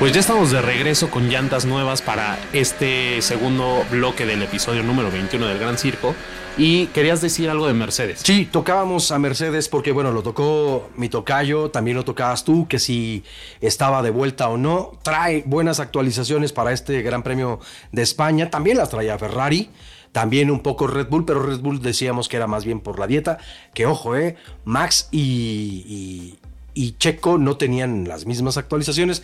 Pues 0.00 0.12
ya 0.12 0.20
estamos 0.20 0.50
de 0.50 0.62
regreso 0.62 1.10
con 1.10 1.28
llantas 1.28 1.66
nuevas 1.66 2.00
para 2.00 2.38
este 2.54 3.20
segundo 3.20 3.84
bloque 3.90 4.24
del 4.24 4.42
episodio 4.42 4.82
número 4.82 5.10
21 5.10 5.46
del 5.46 5.58
Gran 5.58 5.76
Circo. 5.76 6.14
Y 6.56 6.86
querías 6.86 7.20
decir 7.20 7.50
algo 7.50 7.66
de 7.66 7.74
Mercedes. 7.74 8.20
Sí, 8.24 8.48
tocábamos 8.50 9.12
a 9.12 9.18
Mercedes 9.18 9.68
porque, 9.68 9.92
bueno, 9.92 10.10
lo 10.10 10.22
tocó 10.22 10.88
mi 10.96 11.10
tocayo, 11.10 11.70
también 11.70 11.98
lo 11.98 12.06
tocabas 12.06 12.44
tú, 12.44 12.66
que 12.66 12.78
si 12.78 13.24
estaba 13.60 14.02
de 14.02 14.08
vuelta 14.08 14.48
o 14.48 14.56
no. 14.56 14.92
Trae 15.02 15.42
buenas 15.44 15.80
actualizaciones 15.80 16.54
para 16.54 16.72
este 16.72 17.02
Gran 17.02 17.22
Premio 17.22 17.60
de 17.92 18.00
España. 18.00 18.48
También 18.48 18.78
las 18.78 18.88
traía 18.88 19.18
Ferrari. 19.18 19.68
También 20.12 20.50
un 20.50 20.60
poco 20.60 20.86
Red 20.86 21.08
Bull, 21.08 21.26
pero 21.26 21.42
Red 21.42 21.60
Bull 21.60 21.82
decíamos 21.82 22.30
que 22.30 22.38
era 22.38 22.46
más 22.46 22.64
bien 22.64 22.80
por 22.80 22.98
la 22.98 23.06
dieta. 23.06 23.36
Que 23.74 23.84
ojo, 23.84 24.16
eh, 24.16 24.36
Max 24.64 25.08
y, 25.12 26.38
y 26.72 26.92
Checo 26.92 27.36
no 27.36 27.58
tenían 27.58 28.08
las 28.08 28.24
mismas 28.24 28.56
actualizaciones 28.56 29.22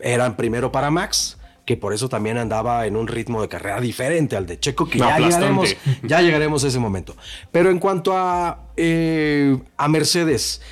eran 0.00 0.36
primero 0.36 0.72
para 0.72 0.90
Max, 0.90 1.38
que 1.64 1.76
por 1.76 1.92
eso 1.92 2.08
también 2.08 2.38
andaba 2.38 2.86
en 2.86 2.96
un 2.96 3.06
ritmo 3.06 3.42
de 3.42 3.48
carrera 3.48 3.80
diferente 3.80 4.36
al 4.36 4.46
de 4.46 4.58
Checo, 4.58 4.88
que 4.88 4.98
ya 4.98 5.18
llegaremos, 5.18 5.76
ya 6.02 6.20
llegaremos, 6.22 6.64
a 6.64 6.68
ese 6.68 6.78
momento. 6.78 7.16
Pero 7.52 7.70
en 7.70 7.78
cuanto 7.78 8.16
a, 8.16 8.70
eh, 8.76 9.58
a 9.76 9.88
Mercedes, 9.88 10.62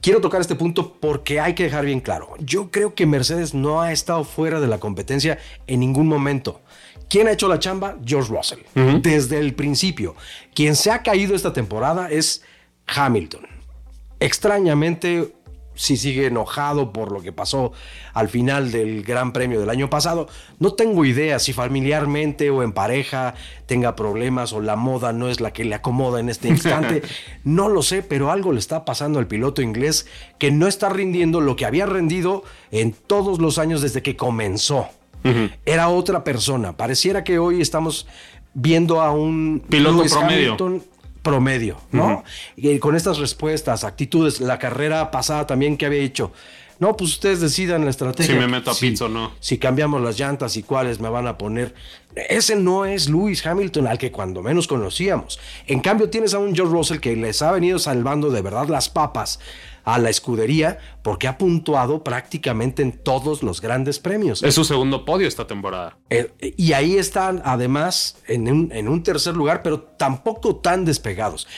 quiero 0.00 0.20
tocar 0.20 0.40
este 0.40 0.54
punto 0.54 0.94
porque 1.00 1.40
hay 1.40 1.54
que 1.54 1.64
dejar 1.64 1.84
bien 1.84 2.00
claro. 2.00 2.34
Yo 2.38 2.70
creo 2.70 2.94
que 2.94 3.06
Mercedes 3.06 3.52
no 3.54 3.82
ha 3.82 3.92
estado 3.92 4.24
fuera 4.24 4.60
de 4.60 4.66
la 4.66 4.78
competencia 4.78 5.38
en 5.66 5.80
ningún 5.80 6.06
momento. 6.06 6.62
¿Quién 7.08 7.28
ha 7.28 7.32
hecho 7.32 7.48
la 7.48 7.58
chamba? 7.58 7.96
George 8.04 8.32
Russell. 8.32 8.60
Desde 9.02 9.38
el 9.38 9.54
principio. 9.54 10.14
Quien 10.54 10.76
se 10.76 10.90
ha 10.90 11.02
caído 11.02 11.34
esta 11.34 11.52
temporada 11.52 12.08
es 12.10 12.42
Hamilton. 12.86 13.46
Extrañamente, 14.20 15.34
si 15.78 15.96
sigue 15.96 16.26
enojado 16.26 16.92
por 16.92 17.12
lo 17.12 17.22
que 17.22 17.32
pasó 17.32 17.72
al 18.12 18.28
final 18.28 18.72
del 18.72 19.04
Gran 19.04 19.32
Premio 19.32 19.60
del 19.60 19.70
año 19.70 19.88
pasado. 19.88 20.28
No 20.58 20.72
tengo 20.74 21.04
idea 21.04 21.38
si 21.38 21.52
familiarmente 21.52 22.50
o 22.50 22.64
en 22.64 22.72
pareja 22.72 23.34
tenga 23.66 23.94
problemas 23.94 24.52
o 24.52 24.60
la 24.60 24.74
moda 24.74 25.12
no 25.12 25.28
es 25.28 25.40
la 25.40 25.52
que 25.52 25.64
le 25.64 25.76
acomoda 25.76 26.18
en 26.18 26.28
este 26.28 26.48
instante. 26.56 27.02
no 27.44 27.68
lo 27.68 27.82
sé, 27.82 28.02
pero 28.02 28.32
algo 28.32 28.52
le 28.52 28.58
está 28.58 28.84
pasando 28.84 29.20
al 29.20 29.28
piloto 29.28 29.62
inglés 29.62 30.06
que 30.38 30.50
no 30.50 30.66
está 30.66 30.88
rindiendo 30.88 31.40
lo 31.40 31.54
que 31.54 31.64
había 31.64 31.86
rendido 31.86 32.42
en 32.72 32.92
todos 32.92 33.38
los 33.38 33.58
años 33.58 33.80
desde 33.80 34.02
que 34.02 34.16
comenzó. 34.16 34.88
Era 35.66 35.90
otra 35.90 36.24
persona. 36.24 36.76
Pareciera 36.76 37.22
que 37.22 37.38
hoy 37.38 37.60
estamos 37.60 38.06
viendo 38.54 39.00
a 39.00 39.12
un 39.12 39.62
piloto 39.68 40.02
promedio 40.08 40.56
promedio, 41.22 41.80
¿no? 41.92 42.24
Y 42.56 42.78
con 42.78 42.96
estas 42.96 43.18
respuestas, 43.18 43.84
actitudes, 43.84 44.40
la 44.40 44.58
carrera 44.58 45.10
pasada 45.10 45.46
también 45.46 45.76
que 45.76 45.86
había 45.86 46.02
hecho. 46.02 46.32
No, 46.78 46.96
pues 46.96 47.10
ustedes 47.10 47.40
decidan 47.40 47.84
la 47.84 47.90
estrategia. 47.90 48.34
Si 48.34 48.40
me 48.40 48.46
meto 48.46 48.70
a 48.70 48.74
si, 48.74 48.94
o 49.00 49.08
no. 49.08 49.32
Si 49.40 49.58
cambiamos 49.58 50.00
las 50.00 50.18
llantas 50.18 50.56
y 50.56 50.62
cuáles 50.62 51.00
me 51.00 51.08
van 51.08 51.26
a 51.26 51.36
poner. 51.36 51.74
Ese 52.14 52.54
no 52.54 52.84
es 52.84 53.08
Lewis 53.08 53.44
Hamilton 53.44 53.88
al 53.88 53.98
que 53.98 54.12
cuando 54.12 54.42
menos 54.42 54.68
conocíamos. 54.68 55.40
En 55.66 55.80
cambio, 55.80 56.08
tienes 56.08 56.34
a 56.34 56.38
un 56.38 56.54
George 56.54 56.72
Russell 56.72 56.98
que 56.98 57.16
les 57.16 57.42
ha 57.42 57.50
venido 57.50 57.80
salvando 57.80 58.30
de 58.30 58.42
verdad 58.42 58.68
las 58.68 58.88
papas 58.88 59.40
a 59.88 59.98
la 59.98 60.10
escudería 60.10 60.76
porque 61.02 61.28
ha 61.28 61.38
puntuado 61.38 62.04
prácticamente 62.04 62.82
en 62.82 62.92
todos 62.92 63.42
los 63.42 63.62
grandes 63.62 63.98
premios. 63.98 64.42
Es 64.42 64.54
su 64.54 64.64
segundo 64.64 65.06
podio 65.06 65.26
esta 65.26 65.46
temporada. 65.46 65.96
Eh, 66.10 66.54
y 66.58 66.74
ahí 66.74 66.98
están 66.98 67.40
además 67.42 68.18
en 68.26 68.52
un, 68.52 68.70
en 68.70 68.86
un 68.86 69.02
tercer 69.02 69.34
lugar, 69.34 69.62
pero 69.62 69.80
tampoco 69.80 70.56
tan 70.56 70.84
despegados. 70.84 71.48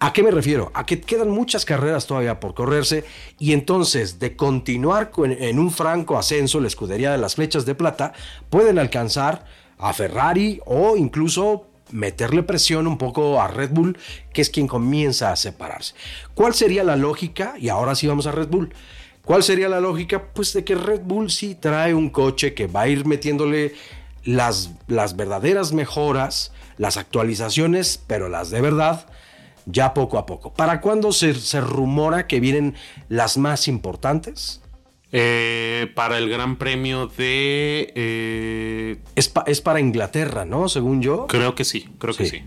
¿A 0.00 0.12
qué 0.12 0.24
me 0.24 0.32
refiero? 0.32 0.72
A 0.74 0.84
que 0.84 1.00
quedan 1.00 1.30
muchas 1.30 1.64
carreras 1.64 2.08
todavía 2.08 2.40
por 2.40 2.54
correrse 2.54 3.04
y 3.38 3.52
entonces 3.52 4.18
de 4.18 4.34
continuar 4.34 5.12
en 5.18 5.58
un 5.60 5.70
franco 5.70 6.18
ascenso 6.18 6.58
la 6.58 6.66
escudería 6.66 7.12
de 7.12 7.18
las 7.18 7.36
flechas 7.36 7.66
de 7.66 7.76
plata 7.76 8.12
pueden 8.50 8.80
alcanzar 8.80 9.44
a 9.78 9.92
Ferrari 9.92 10.60
o 10.66 10.96
incluso 10.96 11.68
meterle 11.90 12.42
presión 12.42 12.86
un 12.86 12.98
poco 12.98 13.40
a 13.40 13.48
Red 13.48 13.70
Bull, 13.70 13.98
que 14.32 14.42
es 14.42 14.50
quien 14.50 14.66
comienza 14.66 15.32
a 15.32 15.36
separarse. 15.36 15.94
¿Cuál 16.34 16.54
sería 16.54 16.84
la 16.84 16.96
lógica? 16.96 17.54
Y 17.58 17.68
ahora 17.68 17.94
sí 17.94 18.06
vamos 18.06 18.26
a 18.26 18.32
Red 18.32 18.48
Bull. 18.48 18.74
¿Cuál 19.24 19.42
sería 19.42 19.68
la 19.68 19.80
lógica? 19.80 20.32
Pues 20.32 20.52
de 20.52 20.64
que 20.64 20.74
Red 20.74 21.00
Bull 21.02 21.30
sí 21.30 21.54
trae 21.54 21.94
un 21.94 22.10
coche 22.10 22.54
que 22.54 22.66
va 22.66 22.82
a 22.82 22.88
ir 22.88 23.06
metiéndole 23.06 23.74
las, 24.24 24.70
las 24.86 25.16
verdaderas 25.16 25.72
mejoras, 25.72 26.52
las 26.78 26.96
actualizaciones, 26.96 28.00
pero 28.06 28.28
las 28.28 28.50
de 28.50 28.60
verdad, 28.60 29.06
ya 29.64 29.94
poco 29.94 30.18
a 30.18 30.26
poco. 30.26 30.52
¿Para 30.52 30.80
cuándo 30.80 31.12
se, 31.12 31.34
se 31.34 31.60
rumora 31.60 32.26
que 32.26 32.38
vienen 32.40 32.74
las 33.08 33.36
más 33.36 33.66
importantes? 33.66 34.60
Eh, 35.12 35.90
para 35.94 36.18
el 36.18 36.28
Gran 36.28 36.56
Premio 36.56 37.06
de. 37.06 37.92
Eh, 37.94 38.98
es, 39.14 39.60
para 39.60 39.80
Inglaterra, 39.80 40.44
¿no? 40.44 40.68
Según 40.68 41.00
yo. 41.00 41.26
Creo 41.26 41.54
que 41.54 41.64
sí, 41.64 41.88
creo 41.98 42.14
que 42.14 42.26
sí. 42.26 42.44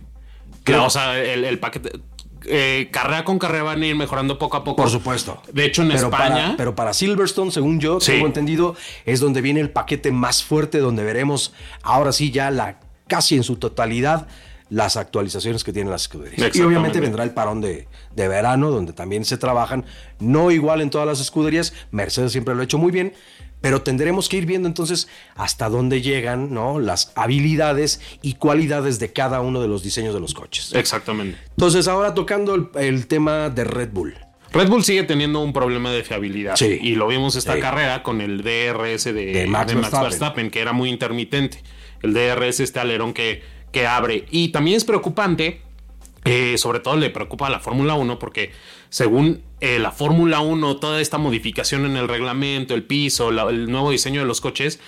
Creo, 0.64 0.86
o 0.86 0.90
sea, 0.90 1.18
el, 1.22 1.60
paquete. 1.60 2.00
Eh, 2.46 2.90
carrera 2.92 3.26
con 3.26 3.38
carrera 3.38 3.64
van 3.64 3.82
a 3.82 3.86
ir 3.86 3.96
mejorando 3.96 4.38
poco 4.38 4.58
a 4.58 4.64
poco. 4.64 4.84
Por 4.84 4.90
supuesto. 4.90 5.42
De 5.52 5.66
hecho, 5.66 5.84
en 5.84 5.92
España. 5.92 6.56
pero 6.58 6.76
para 6.76 6.94
Silverstone, 6.94 7.52
según 7.52 7.80
yo 7.80 8.00
tengo 8.00 8.26
entendido, 8.26 8.76
es 9.06 9.20
donde 9.20 9.42
viene 9.42 9.62
el 9.62 9.70
paquete 9.70 10.12
más 10.12 10.44
fuerte, 10.44 10.80
donde 10.80 11.04
veremos 11.04 11.54
ahora 11.82 12.12
sí 12.12 12.32
ya 12.32 12.52
la 12.52 12.80
casi 13.08 13.36
en 13.36 13.44
su 13.44 13.56
totalidad 13.56 14.28
las 14.70 14.98
actualizaciones 14.98 15.64
que 15.64 15.74
tienen 15.74 15.92
las 15.92 16.04
escuderías. 16.04 16.56
Y 16.56 16.62
obviamente 16.62 17.00
vendrá 17.00 17.24
el 17.24 17.32
parón 17.32 17.62
de, 17.62 17.88
de, 18.16 18.28
verano, 18.28 18.70
donde 18.72 18.94
también 18.94 19.26
se 19.26 19.38
trabajan, 19.38 19.86
no 20.20 20.52
igual 20.52 20.82
en 20.82 20.90
todas 20.90 21.08
las 21.08 21.20
escuderías, 21.20 21.74
Mercedes 21.92 22.32
siempre 22.32 22.54
lo 22.56 22.62
ha 22.62 22.64
hecho 22.64 22.78
muy 22.78 22.92
bien, 22.92 23.14
pero 23.62 23.82
tendremos 23.82 24.30
que 24.30 24.38
ir 24.38 24.46
viendo 24.46 24.68
entonces 24.68 25.08
hasta 25.36 25.70
dónde 25.70 26.02
llegan 26.02 26.54
¿no? 26.54 26.80
las 26.80 27.12
habilidades 27.16 28.02
y 28.22 28.36
cualidades 28.36 29.00
de 29.00 29.12
cada 29.12 29.42
uno 29.42 29.62
de 29.62 29.68
los 29.68 29.84
diseños 29.84 30.14
de 30.14 30.20
los 30.20 30.34
coches. 30.34 30.74
Exactamente. 30.74 31.38
Entonces 31.50 31.88
ahora 31.88 32.14
tocando 32.14 32.72
el, 32.76 33.08
tema 33.08 33.50
de 33.50 33.64
Red 33.64 33.90
Bull. 33.92 34.16
Red 34.52 34.70
Bull 34.70 34.84
sigue 34.84 35.04
teniendo 35.04 35.42
un 35.42 35.54
problema 35.54 35.92
de 35.92 36.04
fiabilidad. 36.04 36.56
Sí. 36.56 36.80
Y 36.82 36.96
lo 36.96 37.08
vimos 37.08 37.36
esta 37.36 37.60
carrera 37.60 38.02
con 38.02 38.22
el 38.22 38.42
DRS 38.42 39.04
de, 39.06 39.46
Max, 39.48 39.74
Verstappen, 39.92 40.50
que 40.50 40.60
era 40.60 40.74
muy 40.74 40.90
intermitente. 40.90 41.62
El 42.02 42.14
DRS, 42.14 42.62
este 42.62 42.80
alerón 42.80 43.14
que 43.14 43.44
que 43.72 43.88
abre. 43.88 44.26
Y 44.32 44.50
también 44.50 44.78
es 44.78 44.86
preocupante, 44.86 45.62
eh, 46.26 46.58
sobre 46.58 46.80
todo 46.80 46.96
le 46.96 47.10
preocupa 47.10 47.48
a 47.48 47.50
la 47.50 47.60
Fórmula 47.60 47.96
1 47.96 48.20
porque 48.20 48.52
según 48.90 49.42
eh, 49.62 49.80
la 49.80 49.92
Fórmula 49.92 50.42
1, 50.42 50.78
toda 50.78 51.02
esta 51.02 51.18
modificación 51.18 51.86
en 51.86 51.96
el 51.96 52.08
reglamento, 52.08 52.74
el 52.74 52.84
piso, 52.84 53.30
el 53.50 53.72
nuevo 53.72 53.92
diseño 53.92 54.22
de 54.22 54.28
los 54.28 54.42
coches, 54.42 54.80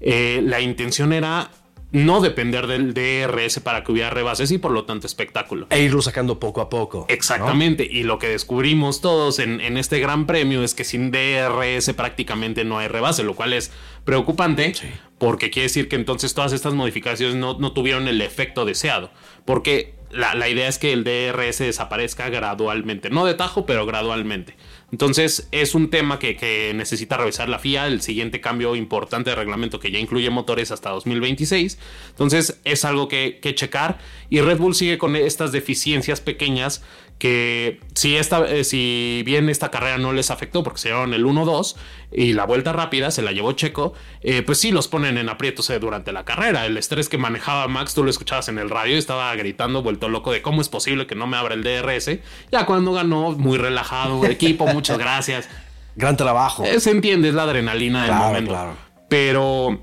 eh, 0.00 0.40
la 0.44 0.60
intención 0.60 1.12
era 1.12 1.50
no 1.90 2.20
depender 2.20 2.66
del 2.66 2.92
DRS 2.92 3.60
para 3.60 3.82
que 3.82 3.92
hubiera 3.92 4.10
rebases 4.10 4.50
y 4.50 4.58
por 4.58 4.72
lo 4.72 4.84
tanto 4.84 5.06
espectáculo. 5.06 5.66
E 5.70 5.80
irlo 5.80 6.02
sacando 6.02 6.38
poco 6.38 6.60
a 6.60 6.68
poco. 6.68 7.06
Exactamente. 7.08 7.88
Y 7.90 8.02
lo 8.02 8.18
que 8.18 8.28
descubrimos 8.28 9.00
todos 9.00 9.38
en, 9.38 9.60
este 9.78 9.98
gran 9.98 10.26
premio 10.26 10.62
es 10.62 10.74
que 10.74 10.84
sin 10.84 11.10
DRS 11.10 11.92
prácticamente 11.94 12.64
no 12.64 12.78
hay 12.78 12.88
rebase, 12.88 13.22
lo 13.24 13.34
cual 13.34 13.54
es 13.54 13.70
preocupante 14.04 14.74
porque 15.18 15.50
quiere 15.50 15.64
decir 15.64 15.88
que 15.88 15.96
entonces 15.96 16.34
todas 16.34 16.52
estas 16.52 16.74
modificaciones 16.74 17.36
no, 17.36 17.58
no 17.58 17.72
tuvieron 17.72 18.08
el 18.08 18.20
efecto 18.20 18.64
deseado. 18.64 19.10
Porque 19.44 19.98
la, 20.10 20.48
idea 20.48 20.68
es 20.68 20.78
que 20.78 20.92
el 20.92 21.04
DRS 21.04 21.58
desaparezca 21.58 22.30
gradualmente, 22.30 23.10
no 23.10 23.26
de 23.26 23.34
tajo, 23.34 23.66
pero 23.66 23.84
gradualmente. 23.84 24.56
Entonces 24.90 25.48
es 25.52 25.74
un 25.74 25.90
tema 25.90 26.18
que, 26.18 26.72
necesita 26.74 27.18
revisar 27.18 27.48
la 27.48 27.58
FIA, 27.58 27.86
el 27.88 28.00
siguiente 28.00 28.40
cambio 28.40 28.74
importante 28.74 29.30
de 29.30 29.36
reglamento 29.36 29.80
que 29.80 29.90
ya 29.90 29.98
incluye 29.98 30.30
motores 30.30 30.70
hasta 30.70 30.90
2026. 30.90 31.78
Entonces 32.10 32.60
es 32.64 32.84
algo 32.84 33.08
que, 33.08 33.38
que 33.42 33.54
checar 33.54 33.98
y 34.30 34.40
Red 34.40 34.58
Bull 34.58 34.74
sigue 34.74 34.98
con 34.98 35.14
estas 35.14 35.52
deficiencias 35.52 36.20
pequeñas 36.20 36.82
que 37.18 37.80
si, 37.94 38.16
esta, 38.16 38.48
eh, 38.48 38.62
si 38.62 39.22
bien 39.26 39.48
esta 39.48 39.70
carrera 39.70 39.98
no 39.98 40.12
les 40.12 40.30
afectó 40.30 40.62
porque 40.62 40.78
se 40.78 40.88
llevaron 40.88 41.14
el 41.14 41.26
1-2 41.26 41.74
y 42.12 42.32
la 42.32 42.46
vuelta 42.46 42.72
rápida 42.72 43.10
se 43.10 43.22
la 43.22 43.32
llevó 43.32 43.52
Checo, 43.52 43.92
eh, 44.22 44.42
pues 44.42 44.58
sí 44.58 44.70
los 44.70 44.86
ponen 44.86 45.18
en 45.18 45.28
aprietos 45.28 45.68
eh, 45.70 45.80
durante 45.80 46.12
la 46.12 46.24
carrera. 46.24 46.64
El 46.64 46.76
estrés 46.76 47.08
que 47.08 47.18
manejaba 47.18 47.66
Max, 47.66 47.94
tú 47.94 48.04
lo 48.04 48.10
escuchabas 48.10 48.48
en 48.48 48.58
el 48.58 48.70
radio 48.70 48.94
y 48.94 48.98
estaba 48.98 49.34
gritando, 49.34 49.82
vuelto 49.82 50.08
loco 50.08 50.30
de 50.30 50.42
cómo 50.42 50.62
es 50.62 50.68
posible 50.68 51.08
que 51.08 51.16
no 51.16 51.26
me 51.26 51.36
abra 51.36 51.54
el 51.54 51.64
DRS. 51.64 52.20
Ya 52.52 52.66
cuando 52.66 52.92
ganó, 52.92 53.32
muy 53.32 53.58
relajado, 53.58 54.24
equipo, 54.30 54.66
muchas 54.68 54.98
gracias. 54.98 55.48
Gran 55.96 56.16
trabajo. 56.16 56.64
se 56.78 56.90
entiende, 56.92 57.28
es 57.28 57.34
la 57.34 57.42
adrenalina 57.42 58.04
del 58.04 58.14
momento. 58.14 58.52
Claro. 58.52 58.76
Pero, 59.08 59.80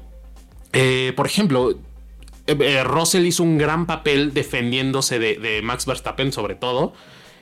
por 1.18 1.26
ejemplo, 1.28 1.78
Russell 2.86 3.26
hizo 3.26 3.44
un 3.44 3.58
gran 3.58 3.86
papel 3.86 4.34
defendiéndose 4.34 5.20
de, 5.20 5.36
de 5.36 5.62
Max 5.62 5.86
Verstappen 5.86 6.32
sobre 6.32 6.56
todo. 6.56 6.94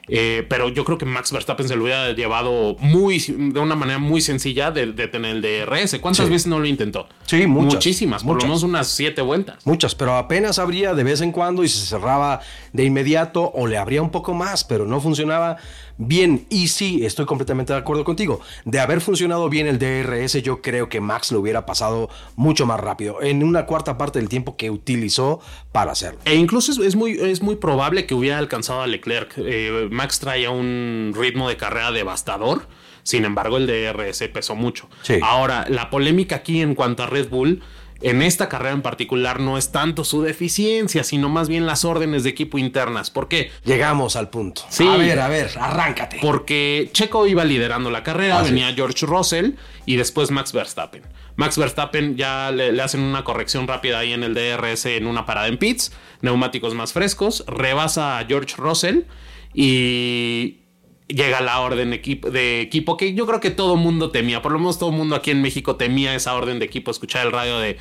Eh, 0.10 0.46
pero 0.50 0.68
yo 0.70 0.84
creo 0.84 0.98
que 0.98 1.06
Max 1.06 1.32
Verstappen 1.32 1.68
se 1.68 1.76
lo 1.76 1.84
hubiera 1.84 2.12
llevado 2.12 2.76
muy, 2.80 3.20
de 3.20 3.60
una 3.60 3.76
manera 3.76 4.00
muy 4.00 4.20
sencilla 4.22 4.70
de, 4.72 4.88
de 4.88 5.08
tener 5.08 5.36
el 5.38 5.42
DRS. 5.42 6.00
¿Cuántas 6.00 6.26
Sí. 6.26 6.32
veces 6.32 6.48
no 6.48 6.60
lo 6.60 6.66
intentó? 6.66 7.08
Sí, 7.26 7.48
muchas. 7.48 7.76
Muchísimas, 7.76 8.24
por 8.24 8.34
Muchas. 8.34 8.44
lo 8.44 8.48
menos 8.50 8.64
unas 8.64 8.88
siete 8.88 9.22
vueltas. 9.22 9.66
Muchas, 9.66 9.96
pero 9.96 10.16
apenas 10.16 10.60
abría 10.60 10.94
de 10.94 11.04
vez 11.04 11.22
en 11.22 11.32
cuando 11.32 11.64
y 11.64 11.70
se 11.70 11.86
cerraba 11.86 12.42
de 12.74 12.84
inmediato 12.84 13.50
o 13.54 13.66
le 13.68 13.78
abría 13.78 14.02
un 14.02 14.12
poco 14.12 14.34
más, 14.34 14.64
pero 14.66 14.86
no 14.86 15.00
funcionaba 15.00 15.58
bien. 15.98 16.46
Y 16.50 16.68
sí, 16.68 17.06
estoy 17.06 17.26
completamente 17.26 17.72
de 17.72 17.80
acuerdo 17.80 18.04
contigo. 18.04 18.42
De 18.66 18.80
haber 18.80 19.00
funcionado 19.00 19.48
bien 19.50 19.68
el 19.68 19.80
DRS, 19.80 20.42
yo 20.42 20.62
creo 20.62 20.90
que 20.90 21.00
Max 21.00 21.32
lo 21.32 21.40
hubiera 21.40 21.66
pasado 21.66 22.10
mucho 22.36 22.66
más 22.66 22.80
rápido, 22.80 23.22
en 23.22 23.44
una 23.44 23.66
cuarta 23.66 23.98
parte 23.98 24.20
del 24.20 24.28
tiempo 24.28 24.58
que 24.58 24.70
utilizó 24.70 25.40
para 25.72 25.92
hacerlo. 25.94 26.20
E 26.26 26.36
incluso 26.36 26.72
es, 26.72 26.78
es 26.80 26.96
muy, 26.96 27.12
es 27.14 27.42
muy 27.42 27.56
probable 27.56 28.06
que 28.06 28.16
hubiera 28.16 28.38
alcanzado 28.38 28.82
a 28.82 28.88
Leclerc. 28.88 29.34
Eh, 29.38 29.88
Max 29.94 30.20
traía 30.20 30.50
un 30.50 31.14
ritmo 31.16 31.48
de 31.48 31.58
carrera 31.58 31.92
devastador. 31.92 32.68
Sin 33.04 33.26
embargo, 33.26 33.58
el 33.58 33.68
DRS 33.68 34.24
pesó 34.34 34.56
mucho. 34.56 34.90
Sí. 35.02 35.20
Ahora, 35.22 35.66
la 35.70 35.90
polémica 35.90 36.38
aquí 36.38 36.62
en 36.62 36.74
cuanto 36.74 37.04
a 37.04 37.08
Red 37.08 37.30
Bull, 37.30 37.62
en 38.02 38.22
esta 38.22 38.50
carrera 38.50 38.74
en 38.74 38.82
particular, 38.82 39.40
no 39.40 39.58
es 39.58 39.72
tanto 39.72 40.04
su 40.04 40.22
deficiencia, 40.22 41.04
sino 41.04 41.30
más 41.30 41.48
bien 41.48 41.66
las 41.66 41.86
órdenes 41.86 42.24
de 42.24 42.30
equipo 42.30 42.58
internas. 42.58 43.12
¿Por 43.12 43.28
qué? 43.28 43.52
Llegamos 43.64 44.16
al 44.16 44.30
punto. 44.30 44.62
Sí. 44.70 44.88
A 44.88 44.98
ver, 44.98 45.20
a 45.20 45.28
ver, 45.28 45.52
arráncate. 45.60 46.20
Porque 46.22 46.90
Checo 46.94 47.28
iba 47.28 47.46
liderando 47.46 47.92
la 47.92 48.04
carrera, 48.04 48.42
venía. 48.42 48.74
George 48.74 49.06
Russell 49.06 49.52
y 49.86 49.96
después 49.96 50.32
Max 50.32 50.52
Verstappen. 50.54 51.04
Max 51.36 51.58
Verstappen 51.58 52.16
ya 52.16 52.52
le, 52.52 52.72
le 52.72 52.82
hacen 52.82 53.02
una 53.02 53.24
corrección 53.24 53.68
rápida 53.68 54.00
ahí 54.00 54.14
en 54.14 54.24
el 54.24 54.34
DRS 54.34 54.86
en 54.86 55.08
una 55.08 55.26
parada 55.26 55.48
en 55.48 55.58
pits, 55.58 55.92
neumáticos 56.22 56.74
más 56.76 56.94
frescos, 56.94 57.44
rebasa 57.48 58.20
a 58.20 58.26
George 58.26 58.56
Russell 58.58 59.04
y 59.54 60.60
llega 61.08 61.42
la 61.42 61.60
orden 61.60 61.94
equipo, 61.94 62.30
de 62.32 62.62
equipo 62.62 62.98
que 62.98 63.14
yo 63.14 63.26
creo 63.28 63.40
que 63.40 63.52
todo 63.52 63.76
mundo 63.76 64.10
temía, 64.12 64.42
por 64.42 64.52
lo 64.52 64.60
menos 64.60 64.80
todo 64.80 64.90
el 64.90 64.96
mundo 64.96 65.16
aquí 65.16 65.32
en 65.32 65.42
México 65.42 65.76
temía 65.76 66.16
esa 66.16 66.34
orden 66.34 66.60
de 66.60 66.66
equipo, 66.66 66.92
escuchar 66.92 67.26
el 67.26 67.32
radio 67.32 67.60
de 67.60 67.78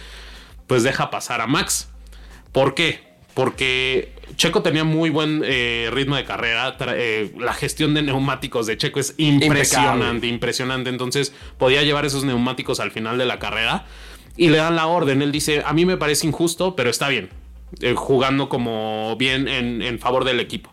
pues 0.66 0.82
deja 0.82 1.10
pasar 1.10 1.40
a 1.40 1.46
Max. 1.46 1.90
¿Por 2.52 2.74
qué? 2.74 3.00
Porque 3.34 4.12
Checo 4.36 4.62
tenía 4.62 4.84
muy 4.84 5.08
buen 5.10 5.42
eh, 5.44 5.88
ritmo 5.92 6.16
de 6.16 6.24
carrera. 6.24 6.76
eh, 6.94 7.32
la 7.38 7.54
gestión 7.54 7.94
de 7.94 8.02
neumáticos 8.02 8.66
de 8.66 8.76
Checo 8.76 9.00
es 9.00 9.14
impresionante, 9.16 10.26
impresionante. 10.26 10.90
Entonces 10.90 11.32
podía 11.58 11.82
llevar 11.82 12.04
esos 12.04 12.24
neumáticos 12.24 12.80
al 12.80 12.90
final 12.90 13.16
de 13.18 13.24
la 13.26 13.38
carrera 13.38 13.86
y 14.36 14.48
le 14.48 14.58
dan 14.58 14.76
la 14.76 14.86
orden. 14.86 15.22
Él 15.22 15.32
dice, 15.32 15.62
a 15.64 15.72
mí 15.72 15.86
me 15.86 15.96
parece 15.96 16.26
injusto, 16.26 16.76
pero 16.76 16.90
está 16.90 17.08
bien. 17.08 17.30
eh, 17.80 17.94
jugando 17.96 18.48
como 18.48 19.16
bien 19.16 19.48
en, 19.48 19.82
en 19.82 19.98
favor 19.98 20.24
del 20.24 20.40
equipo. 20.40 20.70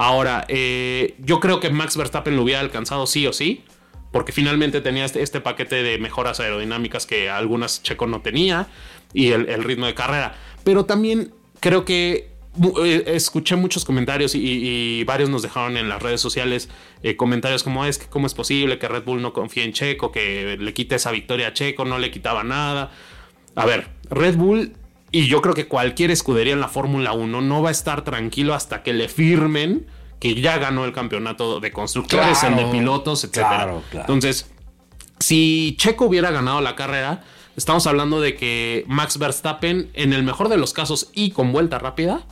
Ahora, 0.00 0.44
eh, 0.46 1.16
yo 1.18 1.40
creo 1.40 1.58
que 1.58 1.70
Max 1.70 1.96
Verstappen 1.96 2.36
lo 2.36 2.44
hubiera 2.44 2.60
alcanzado 2.60 3.04
sí 3.08 3.26
o 3.26 3.32
sí. 3.32 3.64
Porque 4.12 4.30
finalmente 4.30 4.80
tenía 4.80 5.04
este, 5.04 5.22
este 5.22 5.40
paquete 5.40 5.82
de 5.82 5.98
mejoras 5.98 6.38
aerodinámicas 6.38 7.04
que 7.04 7.28
algunas 7.28 7.82
Checo 7.82 8.06
no 8.06 8.22
tenía 8.22 8.68
y 9.12 9.32
el, 9.32 9.64
ritmo 9.64 9.86
de 9.86 9.94
carrera. 9.94 10.34
Pero 10.64 10.86
también 10.86 11.34
creo 11.60 11.84
que 11.84 12.30
eh, 12.84 13.02
escuché 13.06 13.56
muchos 13.56 13.84
comentarios 13.84 14.34
y, 14.34 14.40
y 14.40 15.04
varios 15.04 15.28
nos 15.28 15.42
dejaron 15.42 15.76
en 15.76 15.90
las 15.90 16.00
redes 16.00 16.22
sociales 16.22 16.70
eh, 17.02 17.16
comentarios 17.16 17.62
como 17.62 17.84
es 17.84 17.98
que 17.98 18.06
cómo 18.06 18.26
es 18.26 18.32
posible 18.32 18.78
que 18.78 18.88
Red 18.88 19.02
Bull 19.02 19.20
no 19.20 19.34
confíe 19.34 19.64
en 19.64 19.72
Checo, 19.72 20.10
que 20.10 20.56
le 20.58 20.72
quite 20.72 20.94
esa 20.94 21.10
victoria 21.10 21.48
a 21.48 21.52
Checo, 21.52 21.84
no 21.84 21.98
le 21.98 22.10
quitaba 22.10 22.44
nada. 22.44 22.92
A 23.56 23.66
ver, 23.66 23.88
Red 24.08 24.36
Bull 24.36 24.72
y 25.10 25.26
yo 25.26 25.40
creo 25.40 25.54
que 25.54 25.66
cualquier 25.66 26.10
escudería 26.10 26.52
en 26.52 26.60
la 26.60 26.68
Fórmula 26.68 27.12
1 27.12 27.40
no 27.40 27.62
va 27.62 27.68
a 27.70 27.72
estar 27.72 28.04
tranquilo 28.04 28.54
hasta 28.54 28.82
que 28.82 28.92
le 28.92 29.08
firmen 29.08 29.86
que 30.20 30.34
ya 30.34 30.58
ganó 30.58 30.84
el 30.84 30.92
campeonato 30.92 31.60
de 31.60 31.70
constructores, 31.70 32.38
Claro, 32.40 32.58
el 32.58 32.64
de 32.64 32.70
pilotos, 32.72 33.24
etc. 33.24 33.32
claro, 33.34 33.82
claro. 33.90 34.06
Entonces, 34.12 34.50
si 35.20 35.76
Checo 35.78 36.06
hubiera 36.06 36.30
ganado 36.30 36.60
la 36.60 36.74
carrera, 36.74 37.22
estamos 37.56 37.86
hablando 37.86 38.20
de 38.20 38.34
que 38.34 38.84
Max 38.88 39.18
Verstappen, 39.18 39.90
en 39.94 40.12
el 40.12 40.22
mejor 40.22 40.48
de 40.48 40.56
los 40.56 40.72
casos 40.72 41.10
y 41.14 41.30
con 41.30 41.52
vuelta 41.52 41.78
rápida, 41.78 42.22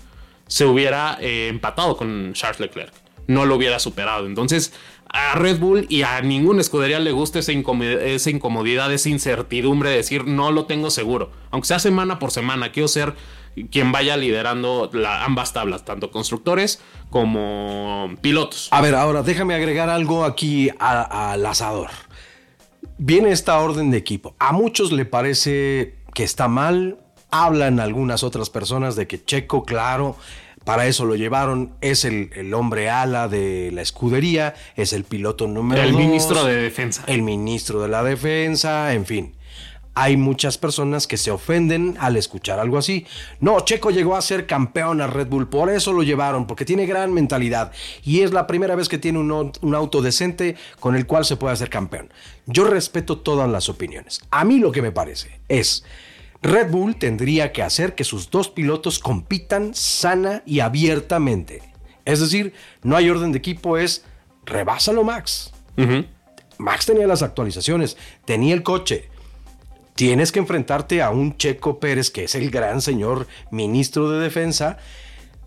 se 0.46 0.64
hubiera 0.64 1.16
eh, 1.20 1.48
empatado 1.48 1.96
con 1.96 2.32
Charles 2.34 2.60
Leclerc. 2.60 2.92
No 3.26 3.44
lo 3.44 3.56
hubiera 3.56 3.78
superado. 3.78 4.26
Entonces, 4.26 4.72
a 5.08 5.34
Red 5.34 5.58
Bull 5.58 5.86
y 5.88 6.02
a 6.02 6.20
ninguna 6.20 6.60
escudería 6.60 6.98
le 6.98 7.12
gusta 7.12 7.38
esa, 7.38 7.52
incomodidad, 7.52 8.92
esa 8.92 9.08
incertidumbre 9.08 9.90
de 9.90 9.96
decir 9.96 10.26
no 10.26 10.52
lo 10.52 10.66
tengo 10.66 10.90
seguro. 10.90 11.30
Aunque 11.50 11.68
sea 11.68 11.78
semana 11.78 12.18
por 12.18 12.30
semana, 12.30 12.72
quiero 12.72 12.88
ser 12.88 13.14
quien 13.70 13.92
vaya 13.92 14.16
liderando 14.16 14.90
ambas 15.20 15.52
tablas, 15.52 15.84
tanto 15.84 16.10
constructores 16.10 16.80
como 17.10 18.14
pilotos. 18.20 18.68
A 18.70 18.80
ver, 18.80 18.94
ahora 18.94 19.22
déjame 19.22 19.54
agregar 19.54 19.88
algo 19.88 20.24
aquí 20.24 20.70
al 20.78 21.44
asador. 21.46 21.90
Viene 22.98 23.30
esta 23.30 23.58
orden 23.58 23.90
de 23.90 23.98
equipo. 23.98 24.34
A 24.38 24.52
muchos 24.52 24.92
le 24.92 25.04
parece 25.04 25.96
que 26.14 26.24
está 26.24 26.48
mal. 26.48 26.98
Hablan 27.30 27.80
algunas 27.80 28.22
otras 28.22 28.50
personas 28.50 28.96
de 28.96 29.06
que 29.06 29.22
Checo, 29.22 29.64
claro, 29.64 30.16
para 30.66 30.86
eso 30.86 31.06
lo 31.06 31.14
llevaron. 31.14 31.72
Es 31.80 32.04
el, 32.04 32.30
el 32.34 32.52
hombre 32.52 32.90
ala 32.90 33.28
de 33.28 33.70
la 33.72 33.80
escudería, 33.80 34.54
es 34.74 34.92
el 34.92 35.04
piloto 35.04 35.46
número 35.46 35.80
El 35.80 35.92
dos, 35.92 36.00
ministro 36.00 36.44
de 36.44 36.56
defensa. 36.56 37.04
el 37.06 37.22
ministro 37.22 37.80
de 37.80 37.88
la 37.88 38.02
defensa, 38.02 38.92
en 38.92 39.06
fin. 39.06 39.32
Hay 39.98 40.18
muchas 40.18 40.58
personas 40.58 41.06
que 41.06 41.16
se 41.16 41.30
ofenden 41.30 41.96
al 42.00 42.18
escuchar 42.18 42.58
algo 42.58 42.76
así. 42.76 43.06
No, 43.40 43.60
Checo 43.60 43.90
llegó 43.90 44.14
a 44.14 44.20
ser 44.20 44.46
campeón 44.46 45.00
a 45.00 45.06
Red 45.06 45.28
Bull, 45.28 45.48
por 45.48 45.70
eso 45.70 45.94
lo 45.94 46.02
llevaron, 46.02 46.46
porque 46.46 46.66
tiene 46.66 46.84
gran 46.84 47.14
mentalidad 47.14 47.72
y 48.04 48.20
es 48.20 48.32
la 48.32 48.46
primera 48.46 48.74
vez 48.74 48.90
que 48.90 48.98
tiene 48.98 49.20
un, 49.20 49.52
un 49.62 49.74
auto 49.74 50.02
decente 50.02 50.56
con 50.80 50.96
el 50.96 51.06
cual 51.06 51.24
se 51.24 51.36
puede 51.36 51.54
hacer 51.54 51.70
campeón. 51.70 52.12
Yo 52.44 52.64
respeto 52.66 53.16
todas 53.20 53.48
las 53.48 53.70
opiniones. 53.70 54.20
A 54.30 54.44
mí 54.44 54.58
lo 54.58 54.70
que 54.70 54.82
me 54.82 54.92
parece 54.92 55.40
es, 55.48 55.82
Red 56.46 56.70
Bull 56.70 56.96
tendría 56.96 57.52
que 57.52 57.62
hacer 57.62 57.94
que 57.94 58.04
sus 58.04 58.30
dos 58.30 58.48
pilotos 58.48 58.98
compitan 58.98 59.74
sana 59.74 60.42
y 60.46 60.60
abiertamente. 60.60 61.62
Es 62.04 62.20
decir, 62.20 62.52
no 62.82 62.96
hay 62.96 63.10
orden 63.10 63.32
de 63.32 63.38
equipo, 63.38 63.78
es 63.78 64.04
rebásalo 64.44 65.02
Max. 65.04 65.52
Max 66.58 66.86
tenía 66.86 67.06
las 67.06 67.22
actualizaciones, 67.22 67.96
tenía 68.24 68.54
el 68.54 68.62
coche. 68.62 69.08
Tienes 69.94 70.30
que 70.30 70.38
enfrentarte 70.38 71.02
a 71.02 71.10
un 71.10 71.36
Checo 71.36 71.80
Pérez, 71.80 72.10
que 72.10 72.24
es 72.24 72.34
el 72.34 72.50
gran 72.50 72.80
señor 72.80 73.26
ministro 73.50 74.10
de 74.10 74.20
defensa, 74.20 74.78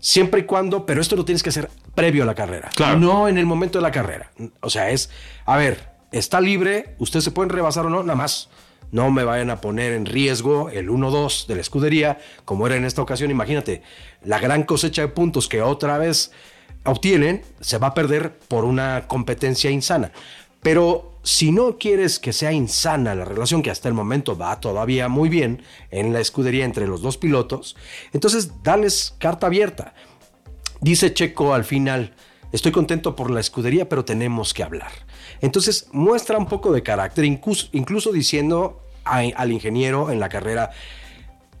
siempre 0.00 0.40
y 0.40 0.44
cuando, 0.44 0.86
pero 0.86 1.00
esto 1.00 1.16
lo 1.16 1.24
tienes 1.24 1.42
que 1.42 1.50
hacer 1.50 1.70
previo 1.94 2.24
a 2.24 2.26
la 2.26 2.34
carrera, 2.34 2.68
Claro. 2.74 2.98
no 2.98 3.28
en 3.28 3.38
el 3.38 3.46
momento 3.46 3.78
de 3.78 3.82
la 3.82 3.90
carrera. 3.92 4.32
O 4.60 4.68
sea, 4.70 4.90
es, 4.90 5.08
a 5.46 5.56
ver, 5.56 5.88
está 6.12 6.40
libre, 6.40 6.94
ustedes 6.98 7.24
se 7.24 7.30
pueden 7.30 7.50
rebasar 7.50 7.86
o 7.86 7.90
no, 7.90 8.02
nada 8.02 8.16
más. 8.16 8.48
No 8.92 9.10
me 9.10 9.24
vayan 9.24 9.50
a 9.50 9.60
poner 9.60 9.92
en 9.92 10.06
riesgo 10.06 10.70
el 10.70 10.88
1-2 10.88 11.46
de 11.46 11.54
la 11.54 11.60
escudería, 11.60 12.18
como 12.44 12.66
era 12.66 12.76
en 12.76 12.84
esta 12.84 13.02
ocasión. 13.02 13.30
Imagínate, 13.30 13.82
la 14.24 14.38
gran 14.38 14.64
cosecha 14.64 15.02
de 15.02 15.08
puntos 15.08 15.48
que 15.48 15.62
otra 15.62 15.98
vez 15.98 16.32
obtienen 16.84 17.42
se 17.60 17.78
va 17.78 17.88
a 17.88 17.94
perder 17.94 18.38
por 18.38 18.64
una 18.64 19.06
competencia 19.06 19.70
insana. 19.70 20.12
Pero 20.62 21.18
si 21.22 21.52
no 21.52 21.78
quieres 21.78 22.18
que 22.18 22.32
sea 22.32 22.52
insana 22.52 23.14
la 23.14 23.24
relación, 23.24 23.62
que 23.62 23.70
hasta 23.70 23.88
el 23.88 23.94
momento 23.94 24.36
va 24.36 24.60
todavía 24.60 25.08
muy 25.08 25.28
bien 25.28 25.62
en 25.90 26.12
la 26.12 26.20
escudería 26.20 26.64
entre 26.64 26.86
los 26.86 27.02
dos 27.02 27.16
pilotos, 27.16 27.76
entonces 28.12 28.62
dales 28.62 29.14
carta 29.18 29.46
abierta. 29.46 29.94
Dice 30.80 31.12
Checo 31.12 31.54
al 31.54 31.64
final, 31.64 32.14
estoy 32.52 32.72
contento 32.72 33.14
por 33.14 33.30
la 33.30 33.40
escudería, 33.40 33.88
pero 33.88 34.04
tenemos 34.04 34.54
que 34.54 34.62
hablar. 34.62 34.92
Entonces 35.40 35.88
muestra 35.92 36.38
un 36.38 36.46
poco 36.46 36.72
de 36.72 36.82
carácter, 36.82 37.24
incluso, 37.24 37.68
incluso 37.72 38.12
diciendo 38.12 38.80
al 39.04 39.52
ingeniero 39.52 40.10
en 40.10 40.20
la 40.20 40.28
carrera, 40.28 40.70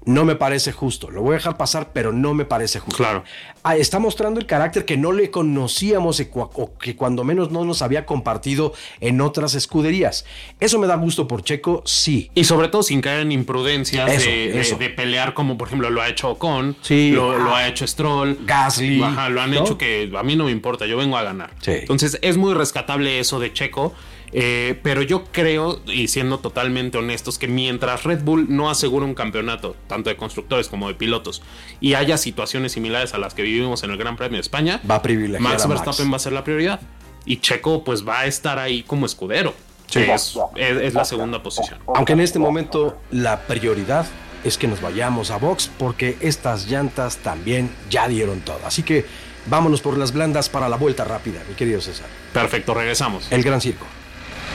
no 0.06 0.24
me 0.24 0.34
parece 0.34 0.72
justo, 0.72 1.10
lo 1.10 1.20
voy 1.22 1.32
a 1.32 1.34
dejar 1.36 1.56
pasar, 1.58 1.90
pero 1.92 2.12
no 2.12 2.32
me 2.32 2.44
parece 2.46 2.78
justo. 2.80 2.96
Claro. 2.96 3.22
Ah, 3.62 3.76
está 3.76 3.98
mostrando 3.98 4.40
el 4.40 4.46
carácter 4.46 4.86
que 4.86 4.96
no 4.96 5.12
le 5.12 5.30
conocíamos 5.30 6.22
o 6.32 6.78
que 6.78 6.96
cuando 6.96 7.22
menos 7.24 7.50
no 7.50 7.64
nos 7.66 7.82
había 7.82 8.06
compartido 8.06 8.72
en 9.00 9.20
otras 9.20 9.54
escuderías. 9.54 10.24
Eso 10.58 10.78
me 10.78 10.86
da 10.86 10.94
gusto 10.96 11.28
por 11.28 11.42
Checo, 11.42 11.82
sí. 11.84 12.30
Y 12.34 12.44
sobre 12.44 12.68
todo 12.68 12.82
sin 12.82 13.02
caer 13.02 13.20
en 13.20 13.32
imprudencias 13.32 14.10
Eso, 14.10 14.26
de, 14.30 14.52
de- 14.52 14.60
eso. 14.60 14.76
de 14.76 14.88
pelear 14.88 15.34
como 15.34 15.58
por 15.58 15.68
ejemplo 15.68 15.90
lo 15.90 16.00
ha 16.00 16.08
hecho 16.08 16.30
Ocon, 16.30 16.76
Sí. 16.80 17.10
lo, 17.10 17.38
lo 17.38 17.54
Ah. 17.54 17.58
ha 17.58 17.68
hecho 17.68 17.86
Stroll, 17.86 18.38
Gasly, 18.46 19.02
Ajá, 19.02 19.28
lo 19.28 19.42
han 19.42 19.50
¿no? 19.50 19.60
hecho 19.60 19.76
que 19.76 20.10
a 20.16 20.22
mí 20.22 20.34
no 20.36 20.44
me 20.44 20.50
importa, 20.50 20.86
yo 20.86 20.96
vengo 20.96 21.18
a 21.18 21.22
ganar. 21.22 21.50
Sí. 21.60 21.72
Entonces 21.72 22.18
es 22.22 22.38
muy 22.38 22.54
rescatable 22.54 23.20
eso 23.20 23.38
de 23.38 23.52
Checo, 23.52 23.92
eh, 24.32 24.78
pero 24.82 25.02
yo 25.02 25.24
creo, 25.32 25.80
y 25.86 26.08
siendo 26.08 26.38
totalmente 26.38 26.98
honestos, 26.98 27.38
que 27.38 27.48
mientras 27.48 28.04
Red 28.04 28.22
Bull 28.22 28.46
no 28.48 28.70
asegura 28.70 29.04
un 29.06 29.14
campeonato, 29.14 29.76
tanto 29.88 30.10
de 30.10 30.16
constructores 30.16 30.68
como 30.68 30.88
de 30.88 30.94
pilotos, 30.94 31.42
y 31.80 31.94
haya 31.94 32.16
situaciones 32.16 32.72
similares 32.72 33.14
a 33.14 33.18
las 33.18 33.34
que 33.34 33.42
vivimos 33.42 33.82
en 33.82 33.90
el 33.90 33.96
Gran 33.96 34.16
Premio 34.16 34.36
de 34.36 34.42
España, 34.42 34.80
Va 34.88 34.96
a 34.96 35.02
privilegiar 35.02 35.42
Max. 35.42 35.66
Verstappen 35.68 36.12
va 36.12 36.16
a 36.16 36.20
ser 36.20 36.32
la 36.32 36.44
prioridad. 36.44 36.80
Y 37.26 37.38
Checo 37.38 37.84
pues 37.84 38.06
va 38.06 38.20
a 38.20 38.26
estar 38.26 38.58
ahí 38.58 38.82
como 38.82 39.04
escudero. 39.06 39.54
Sí. 39.88 40.00
es- 40.00 40.36
es 40.56 40.94
la 40.94 41.04
segunda 41.04 41.42
posición. 41.42 41.80
Aunque 41.94 42.12
en 42.12 42.20
este 42.20 42.38
momento 42.38 42.96
la 43.10 43.40
prioridad 43.40 44.06
es 44.44 44.56
que 44.56 44.68
nos 44.68 44.80
vayamos 44.80 45.30
a 45.32 45.36
box 45.36 45.68
porque 45.78 46.16
estas 46.20 46.68
llantas 46.68 47.16
también 47.18 47.68
ya 47.90 48.06
dieron 48.08 48.40
todo. 48.40 48.60
Así 48.64 48.82
que 48.82 49.04
Vámonos 49.46 49.80
por 49.80 49.96
las 49.96 50.12
blandas 50.12 50.50
para 50.50 50.68
la 50.68 50.76
vuelta 50.76 51.02
rápida, 51.02 51.40
mi 51.48 51.54
querido 51.54 51.80
César. 51.80 52.06
Perfecto, 52.34 52.74
regresamos. 52.74 53.26
El 53.32 53.42
Gran 53.42 53.62
Circo. 53.62 53.86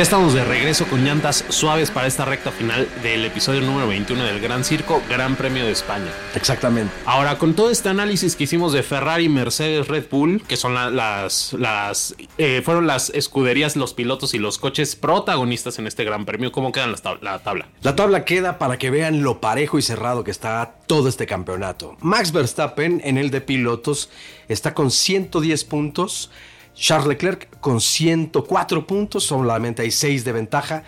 Ya 0.00 0.04
estamos 0.04 0.32
de 0.32 0.42
regreso 0.46 0.86
con 0.86 1.04
llantas 1.04 1.44
suaves 1.50 1.90
para 1.90 2.06
esta 2.06 2.24
recta 2.24 2.50
final 2.50 2.88
del 3.02 3.22
episodio 3.26 3.60
número 3.60 3.86
21 3.86 4.24
del 4.24 4.40
Gran 4.40 4.64
Circo, 4.64 5.02
Gran 5.10 5.36
Premio 5.36 5.62
de 5.66 5.72
España. 5.72 6.10
Exactamente. 6.34 6.90
Ahora, 7.04 7.36
con 7.36 7.52
todo 7.52 7.68
este 7.68 7.90
análisis 7.90 8.34
que 8.34 8.44
hicimos 8.44 8.72
de 8.72 8.82
Ferrari, 8.82 9.28
Mercedes, 9.28 9.88
Red 9.88 10.06
Bull, 10.10 10.42
que 10.48 10.56
son 10.56 10.72
la- 10.72 10.88
las, 10.88 11.52
las 11.52 12.14
eh, 12.38 12.62
fueron 12.64 12.86
las 12.86 13.10
escuderías, 13.10 13.76
los 13.76 13.92
pilotos 13.92 14.32
y 14.32 14.38
los 14.38 14.56
coches 14.56 14.96
protagonistas 14.96 15.78
en 15.78 15.86
este 15.86 16.02
Gran 16.04 16.24
Premio, 16.24 16.50
¿cómo 16.50 16.72
quedan 16.72 16.92
las 16.92 17.04
tab- 17.04 17.20
la 17.20 17.40
tabla? 17.40 17.68
La 17.82 17.94
tabla 17.94 18.24
queda 18.24 18.56
para 18.56 18.78
que 18.78 18.88
vean 18.88 19.22
lo 19.22 19.42
parejo 19.42 19.78
y 19.78 19.82
cerrado 19.82 20.24
que 20.24 20.30
está 20.30 20.76
todo 20.86 21.10
este 21.10 21.26
campeonato. 21.26 21.98
Max 22.00 22.32
Verstappen 22.32 23.02
en 23.04 23.18
el 23.18 23.30
de 23.30 23.42
pilotos 23.42 24.08
está 24.48 24.72
con 24.72 24.90
110 24.90 25.62
puntos. 25.64 26.30
Charles 26.74 27.08
Leclerc 27.08 27.58
con 27.60 27.80
104 27.80 28.86
puntos, 28.86 29.24
solamente 29.24 29.82
hay 29.82 29.90
6 29.90 30.24
de 30.24 30.32
ventaja. 30.32 30.82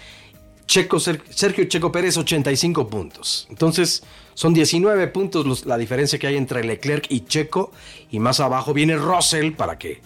Checo, 0.66 0.98
Ser- 1.00 1.22
Sergio 1.28 1.64
Checo 1.64 1.92
Pérez 1.92 2.16
85 2.16 2.88
puntos. 2.88 3.46
Entonces 3.50 4.02
son 4.34 4.54
19 4.54 5.08
puntos 5.08 5.44
los- 5.46 5.66
la 5.66 5.76
diferencia 5.76 6.18
que 6.18 6.26
hay 6.28 6.36
entre 6.36 6.64
Leclerc 6.64 7.06
y 7.10 7.20
Checo. 7.26 7.72
Y 8.10 8.20
más 8.20 8.40
abajo 8.40 8.72
viene 8.72 8.96
Russell 8.96 9.52
para 9.52 9.76
que 9.78 10.00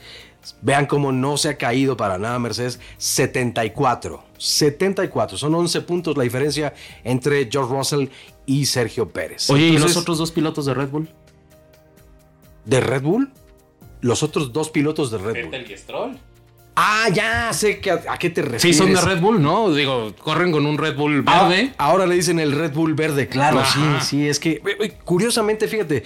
vean 0.62 0.86
cómo 0.86 1.12
no 1.12 1.36
se 1.36 1.50
ha 1.50 1.56
caído 1.58 1.96
para 1.96 2.18
nada 2.18 2.38
Mercedes. 2.40 2.80
74. 2.98 4.24
74. 4.38 5.36
Son 5.38 5.54
11 5.54 5.82
puntos 5.82 6.16
la 6.16 6.24
diferencia 6.24 6.74
entre 7.04 7.48
George 7.50 7.72
Russell 7.72 8.08
y 8.46 8.66
Sergio 8.66 9.08
Pérez. 9.08 9.48
Oye, 9.50 9.68
¿y 9.68 9.78
los 9.78 9.96
otros 9.96 10.18
dos 10.18 10.32
pilotos 10.32 10.66
de 10.66 10.74
Red 10.74 10.88
Bull? 10.88 11.08
¿De 12.64 12.80
Red 12.80 13.02
Bull? 13.02 13.30
Los 14.06 14.22
otros 14.22 14.52
dos 14.52 14.70
pilotos 14.70 15.10
de 15.10 15.18
Red 15.18 15.46
Bull. 15.46 15.54
y 15.70 15.76
Stroll. 15.76 16.16
Ah, 16.78 17.08
ya 17.12 17.52
sé 17.54 17.80
que 17.80 17.90
a, 17.90 18.02
a 18.08 18.18
qué 18.18 18.28
te 18.30 18.42
refieres. 18.42 18.62
Sí, 18.62 18.74
son 18.74 18.92
de 18.92 19.00
Red 19.00 19.20
Bull, 19.20 19.40
¿no? 19.42 19.72
Digo, 19.72 20.14
corren 20.22 20.52
con 20.52 20.66
un 20.66 20.76
Red 20.76 20.94
Bull 20.94 21.24
Ah, 21.26 21.48
verde. 21.48 21.72
ahora 21.78 22.06
le 22.06 22.14
dicen 22.14 22.38
el 22.38 22.52
Red 22.52 22.72
Bull 22.74 22.92
verde, 22.94 23.28
claro, 23.28 23.60
Ajá. 23.60 24.00
sí, 24.02 24.06
sí, 24.18 24.28
es 24.28 24.38
que 24.38 24.50
eh, 24.52 24.62
eh, 24.80 24.92
curiosamente, 25.04 25.68
fíjate, 25.68 26.04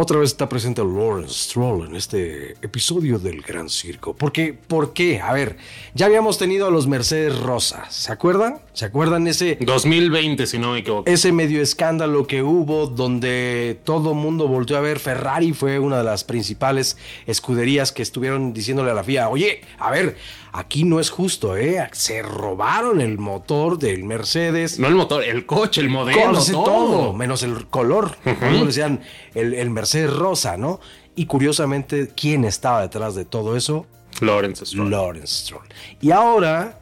otra 0.00 0.18
vez 0.18 0.30
está 0.30 0.48
presente 0.48 0.82
Lawrence 0.82 1.34
Stroll 1.34 1.86
en 1.86 1.94
este 1.94 2.52
episodio 2.62 3.18
del 3.18 3.42
Gran 3.42 3.68
Circo. 3.68 4.14
Porque, 4.16 4.54
¿Por 4.54 4.92
qué? 4.92 5.20
A 5.20 5.32
ver, 5.32 5.56
ya 5.94 6.06
habíamos 6.06 6.38
tenido 6.38 6.66
a 6.66 6.70
los 6.70 6.86
Mercedes 6.86 7.38
Rosa, 7.38 7.84
¿se 7.90 8.10
acuerdan? 8.10 8.60
¿Se 8.72 8.86
acuerdan 8.86 9.26
ese, 9.26 9.58
2020, 9.60 10.46
si 10.46 10.58
no 10.58 10.72
me 10.72 10.78
equivoco. 10.78 11.10
ese 11.10 11.32
medio 11.32 11.60
escándalo 11.60 12.26
que 12.26 12.42
hubo 12.42 12.86
donde 12.86 13.78
todo 13.84 14.14
mundo 14.14 14.48
volteó 14.48 14.78
a 14.78 14.80
ver? 14.80 14.98
Ferrari 14.98 15.52
fue 15.52 15.78
una 15.78 15.98
de 15.98 16.04
las 16.04 16.24
principales 16.24 16.96
escuderías 17.26 17.92
que 17.92 18.02
estuvieron 18.02 18.52
diciéndole 18.54 18.90
a 18.90 18.94
la 18.94 19.04
FIA, 19.04 19.28
oye, 19.28 19.60
a 19.78 19.90
ver, 19.90 20.16
aquí 20.52 20.84
no 20.84 21.00
es 21.00 21.10
justo, 21.10 21.56
¿eh? 21.56 21.88
Se 21.92 22.22
robaron 22.22 23.00
el 23.00 23.18
motor 23.18 23.78
del 23.78 24.04
Mercedes. 24.04 24.78
No 24.78 24.86
el 24.88 24.94
motor, 24.94 25.22
el 25.24 25.46
coche, 25.46 25.80
el 25.80 25.88
modelo, 25.90 26.20
Conoce 26.22 26.52
todo. 26.52 26.64
todo, 26.64 27.12
menos 27.12 27.42
el 27.42 27.66
color. 27.68 28.16
Como 28.24 28.66
decían, 28.66 29.00
el, 29.34 29.54
el 29.54 29.70
Mercedes 29.70 30.12
rosa, 30.14 30.56
¿no? 30.56 30.80
Y 31.14 31.26
curiosamente, 31.26 32.10
¿quién 32.16 32.44
estaba 32.44 32.82
detrás 32.82 33.14
de 33.14 33.24
todo 33.24 33.56
eso? 33.56 33.86
Lawrence 34.20 34.64
Stroll. 34.66 34.90
Lawrence 34.90 35.44
Stroll. 35.44 35.66
Y 36.00 36.10
ahora, 36.10 36.78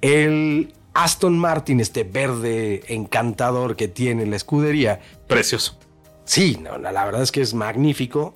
el 0.00 0.72
Aston 0.94 1.38
Martin, 1.38 1.80
este 1.80 2.04
verde 2.04 2.82
encantador 2.88 3.76
que 3.76 3.88
tiene 3.88 4.26
la 4.26 4.36
escudería, 4.36 5.00
Precioso. 5.26 5.78
sí, 6.24 6.58
no, 6.60 6.76
la 6.78 6.92
la 6.92 7.04
verdad 7.04 7.22
es 7.22 7.32
que 7.32 7.40
es 7.40 7.54
magnífico. 7.54 8.34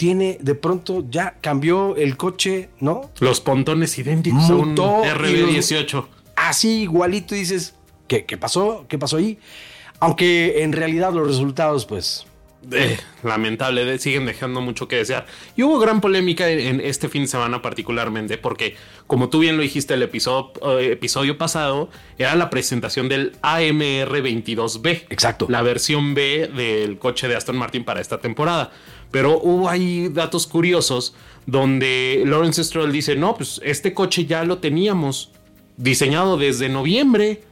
Tiene, 0.00 0.38
de 0.40 0.54
pronto, 0.54 1.04
ya 1.10 1.36
cambió 1.42 1.94
el 1.94 2.16
coche, 2.16 2.70
¿no? 2.80 3.10
Los 3.20 3.42
pontones 3.42 3.98
idénticos 3.98 4.48
a 4.48 4.54
un 4.54 4.70
Mutó 4.70 5.02
y 5.04 5.08
RB18. 5.08 6.06
así 6.36 6.80
igualito 6.84 7.34
dices, 7.34 7.74
¿qué, 8.08 8.24
qué 8.24 8.38
pasó? 8.38 8.86
¿Qué 8.88 8.96
pasó 8.96 9.18
ahí? 9.18 9.38
Aunque 9.98 10.62
en 10.62 10.72
realidad 10.72 11.12
los 11.12 11.26
resultados, 11.28 11.84
pues, 11.84 12.24
Eh, 12.72 12.98
lamentable, 13.22 13.84
de- 13.84 13.98
siguen 13.98 14.24
dejando 14.26 14.60
mucho 14.62 14.86
que 14.88 14.96
desear. 14.96 15.26
Y 15.56 15.62
hubo 15.64 15.78
gran 15.78 16.00
polémica 16.00 16.48
en, 16.50 16.60
en 16.60 16.80
este 16.80 17.08
fin 17.10 17.22
de 17.22 17.28
semana 17.28 17.60
particularmente 17.62 18.36
porque, 18.38 18.76
como 19.06 19.28
tú 19.28 19.38
bien 19.40 19.56
lo 19.58 19.62
dijiste 19.62 19.92
el 19.94 20.02
episodio, 20.02 20.52
eh, 20.78 20.92
episodio 20.92 21.36
pasado, 21.36 21.90
era 22.18 22.34
la 22.36 22.48
presentación 22.48 23.08
del 23.10 23.32
AMR 23.42 24.22
22B. 24.22 25.04
Exacto. 25.10 25.46
La 25.50 25.60
versión 25.62 26.12
B 26.14 26.50
del 26.54 26.98
coche 26.98 27.28
de 27.28 27.36
Aston 27.36 27.56
Martin 27.58 27.84
para 27.84 28.00
esta 28.00 28.18
temporada. 28.18 28.72
Pero 29.10 29.38
hubo 29.40 29.68
ahí 29.68 30.08
datos 30.08 30.46
curiosos 30.46 31.14
donde 31.46 32.22
Lawrence 32.26 32.62
Stroll 32.64 32.92
dice, 32.92 33.16
no, 33.16 33.34
pues 33.36 33.60
este 33.64 33.92
coche 33.92 34.26
ya 34.26 34.44
lo 34.44 34.58
teníamos 34.58 35.30
diseñado 35.76 36.36
desde 36.36 36.68
noviembre. 36.68 37.42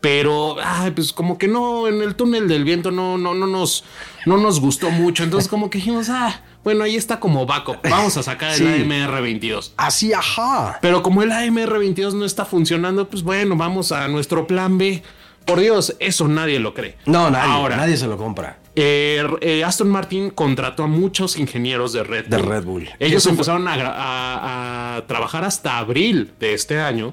Pero, 0.00 0.56
ay, 0.62 0.92
pues 0.92 1.12
como 1.12 1.38
que 1.38 1.48
no, 1.48 1.88
en 1.88 2.02
el 2.02 2.14
túnel 2.14 2.46
del 2.46 2.62
viento 2.62 2.92
no, 2.92 3.18
no, 3.18 3.34
no, 3.34 3.48
nos, 3.48 3.82
no 4.26 4.36
nos 4.36 4.60
gustó 4.60 4.90
mucho. 4.90 5.24
Entonces 5.24 5.48
como 5.48 5.70
que 5.70 5.78
dijimos, 5.78 6.08
ah, 6.08 6.40
bueno, 6.62 6.84
ahí 6.84 6.94
está 6.94 7.18
como 7.18 7.46
backup. 7.46 7.78
Vamos 7.82 8.16
a 8.16 8.22
sacar 8.22 8.52
el 8.52 8.58
Sí. 8.58 8.64
AMR22. 8.64 9.72
así, 9.76 10.12
ajá. 10.12 10.78
Pero 10.80 11.02
como 11.02 11.24
el 11.24 11.30
AMR22 11.32 12.12
no 12.12 12.24
está 12.24 12.44
funcionando, 12.44 13.08
pues 13.08 13.24
bueno, 13.24 13.56
vamos 13.56 13.90
a 13.90 14.06
nuestro 14.06 14.46
plan 14.46 14.78
B. 14.78 15.02
Por 15.44 15.58
Dios, 15.60 15.96
eso 15.98 16.28
nadie 16.28 16.60
lo 16.60 16.74
cree. 16.74 16.96
No, 17.06 17.28
nadie, 17.30 17.50
Ahora, 17.50 17.76
nadie 17.76 17.96
se 17.96 18.06
lo 18.06 18.18
compra. 18.18 18.58
Eh, 18.80 19.26
eh, 19.40 19.64
Aston 19.64 19.88
Martin 19.88 20.30
contrató 20.30 20.84
a 20.84 20.86
muchos 20.86 21.36
ingenieros 21.36 21.92
de 21.92 22.04
Red 22.04 22.26
Bull. 22.28 22.30
De 22.30 22.38
Red 22.38 22.64
Bull. 22.64 22.88
Ellos 23.00 23.26
empezaron 23.26 23.66
a, 23.66 23.76
gra- 23.76 23.92
a- 23.96 24.96
a 24.98 25.06
trabajar 25.06 25.44
hasta 25.44 25.78
abril 25.78 26.30
de 26.38 26.54
este 26.54 26.78
año. 26.80 27.12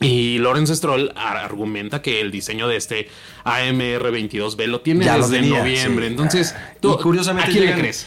Y 0.00 0.38
Lawrence 0.38 0.74
Stroll 0.76 1.10
ar- 1.16 1.38
argumenta 1.38 2.02
que 2.02 2.20
el 2.20 2.30
diseño 2.30 2.68
de 2.68 2.76
este 2.76 3.08
AMR22B 3.44 4.66
lo 4.66 4.80
tiene 4.80 5.04
Ya 5.04 5.16
lo 5.16 5.26
desde 5.26 5.40
tenía, 5.42 5.58
noviembre. 5.60 6.06
sí. 6.06 6.10
Entonces, 6.12 6.54
Y 6.76 6.80
tú, 6.80 6.98
curiosamente 6.98 7.48
¿a 7.50 7.52
quién 7.52 7.64
llegan- 7.64 7.76
le 7.76 7.82
crees? 7.82 8.06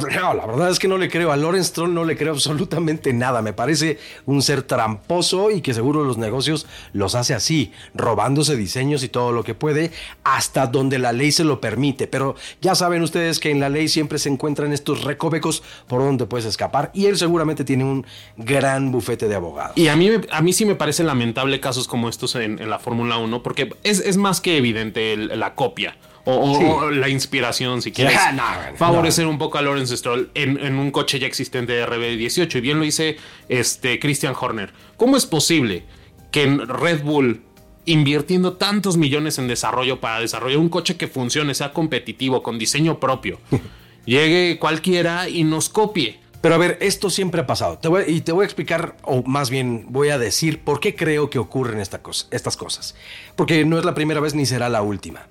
No, 0.00 0.34
la 0.34 0.46
verdad 0.46 0.70
es 0.70 0.78
que 0.78 0.88
no 0.88 0.98
le 0.98 1.08
creo. 1.08 1.32
A 1.32 1.36
Lawrence 1.36 1.70
Stroll 1.70 1.92
no 1.92 2.04
le 2.04 2.16
creo 2.16 2.32
absolutamente 2.32 3.12
nada. 3.12 3.42
Me 3.42 3.52
parece 3.52 3.98
un 4.26 4.42
ser 4.42 4.62
tramposo 4.62 5.50
y 5.50 5.60
que 5.60 5.74
seguro 5.74 6.04
los 6.04 6.18
negocios 6.18 6.66
los 6.92 7.14
hace 7.14 7.34
así, 7.34 7.72
robándose 7.94 8.56
diseños 8.56 9.02
y 9.02 9.08
todo 9.08 9.32
lo 9.32 9.44
que 9.44 9.54
puede, 9.54 9.92
hasta 10.24 10.66
donde 10.66 10.98
la 10.98 11.12
ley 11.12 11.32
se 11.32 11.44
lo 11.44 11.60
permite. 11.60 12.06
Pero 12.06 12.34
ya 12.60 12.74
saben 12.74 13.02
ustedes 13.02 13.38
que 13.38 13.50
en 13.50 13.60
la 13.60 13.68
ley 13.68 13.88
siempre 13.88 14.18
se 14.18 14.28
encuentran 14.28 14.72
estos 14.72 15.04
recovecos 15.04 15.62
por 15.88 16.00
donde 16.00 16.26
puedes 16.26 16.46
escapar. 16.46 16.90
Y 16.94 17.06
él 17.06 17.16
seguramente 17.16 17.64
tiene 17.64 17.84
un 17.84 18.06
gran 18.36 18.92
bufete 18.92 19.28
de 19.28 19.34
abogados. 19.34 19.76
Y 19.76 19.88
a 19.88 19.96
mí, 19.96 20.10
a 20.30 20.42
mí 20.42 20.52
sí 20.52 20.64
me 20.64 20.74
parece 20.74 21.04
lamentable 21.04 21.60
casos 21.60 21.88
como 21.88 22.08
estos 22.08 22.34
en, 22.36 22.68
la 22.68 22.78
Fórmula 22.78 23.18
1, 23.18 23.42
porque 23.42 23.74
es, 23.82 24.16
más 24.16 24.40
que 24.40 24.56
evidente 24.56 25.16
la 25.16 25.54
copia. 25.54 25.96
O, 26.24 26.36
o- 26.36 26.58
Sí. 26.58 26.64
o 26.64 26.90
la 26.90 27.08
inspiración, 27.08 27.82
si 27.82 27.90
quieres 27.90 28.16
Ah, 28.16 28.30
no, 28.32 28.76
favorecer 28.76 29.26
un 29.26 29.38
poco 29.38 29.58
a 29.58 29.62
Lawrence 29.62 29.96
Stroll 29.96 30.30
en, 30.34 30.56
en 30.58 30.76
un 30.76 30.90
coche 30.92 31.18
ya 31.18 31.26
existente 31.26 31.72
de 31.72 31.84
RB18. 31.86 32.58
Y 32.58 32.60
bien 32.60 32.78
lo 32.78 32.84
dice 32.84 33.16
este 33.48 33.98
Christian 33.98 34.34
Horner. 34.40 34.72
¿Cómo 34.96 35.16
es 35.16 35.26
posible 35.26 35.84
que 36.30 36.44
en 36.44 36.68
Red 36.68 37.02
Bull, 37.02 37.42
invirtiendo 37.86 38.52
tantos 38.52 38.96
millones 38.96 39.38
en 39.38 39.48
desarrollo 39.48 39.98
para 40.00 40.20
desarrollar 40.20 40.58
un 40.58 40.68
coche 40.68 40.96
que 40.96 41.08
funcione, 41.08 41.54
sea 41.54 41.72
competitivo, 41.72 42.40
con 42.42 42.56
diseño 42.58 43.00
propio, 43.00 43.40
llegue 44.06 44.58
cualquiera 44.58 45.28
y 45.28 45.44
nos 45.44 45.68
copie? 45.68 46.20
Pero 46.40 46.56
a 46.56 46.58
ver, 46.58 46.76
esto 46.80 47.08
siempre 47.10 47.40
ha 47.40 47.46
pasado. 47.46 47.78
Te 47.78 47.86
voy- 47.88 48.04
y 48.08 48.20
te 48.20 48.32
voy 48.32 48.42
a 48.42 48.46
explicar, 48.46 48.96
o 49.02 49.22
más 49.22 49.48
bien 49.50 49.86
voy 49.90 50.08
a 50.08 50.18
decir 50.18 50.60
por 50.60 50.80
qué 50.80 50.94
creo 50.96 51.30
que 51.30 51.38
ocurren 51.38 51.78
esta 51.80 52.02
cosa- 52.02 52.26
estas 52.32 52.56
cosas. 52.56 52.96
Porque 53.36 53.64
no 53.64 53.78
es 53.78 53.84
la 53.84 53.94
primera 53.94 54.20
vez 54.20 54.34
ni 54.34 54.44
será 54.46 54.68
la 54.68 54.82
última. 54.82 55.26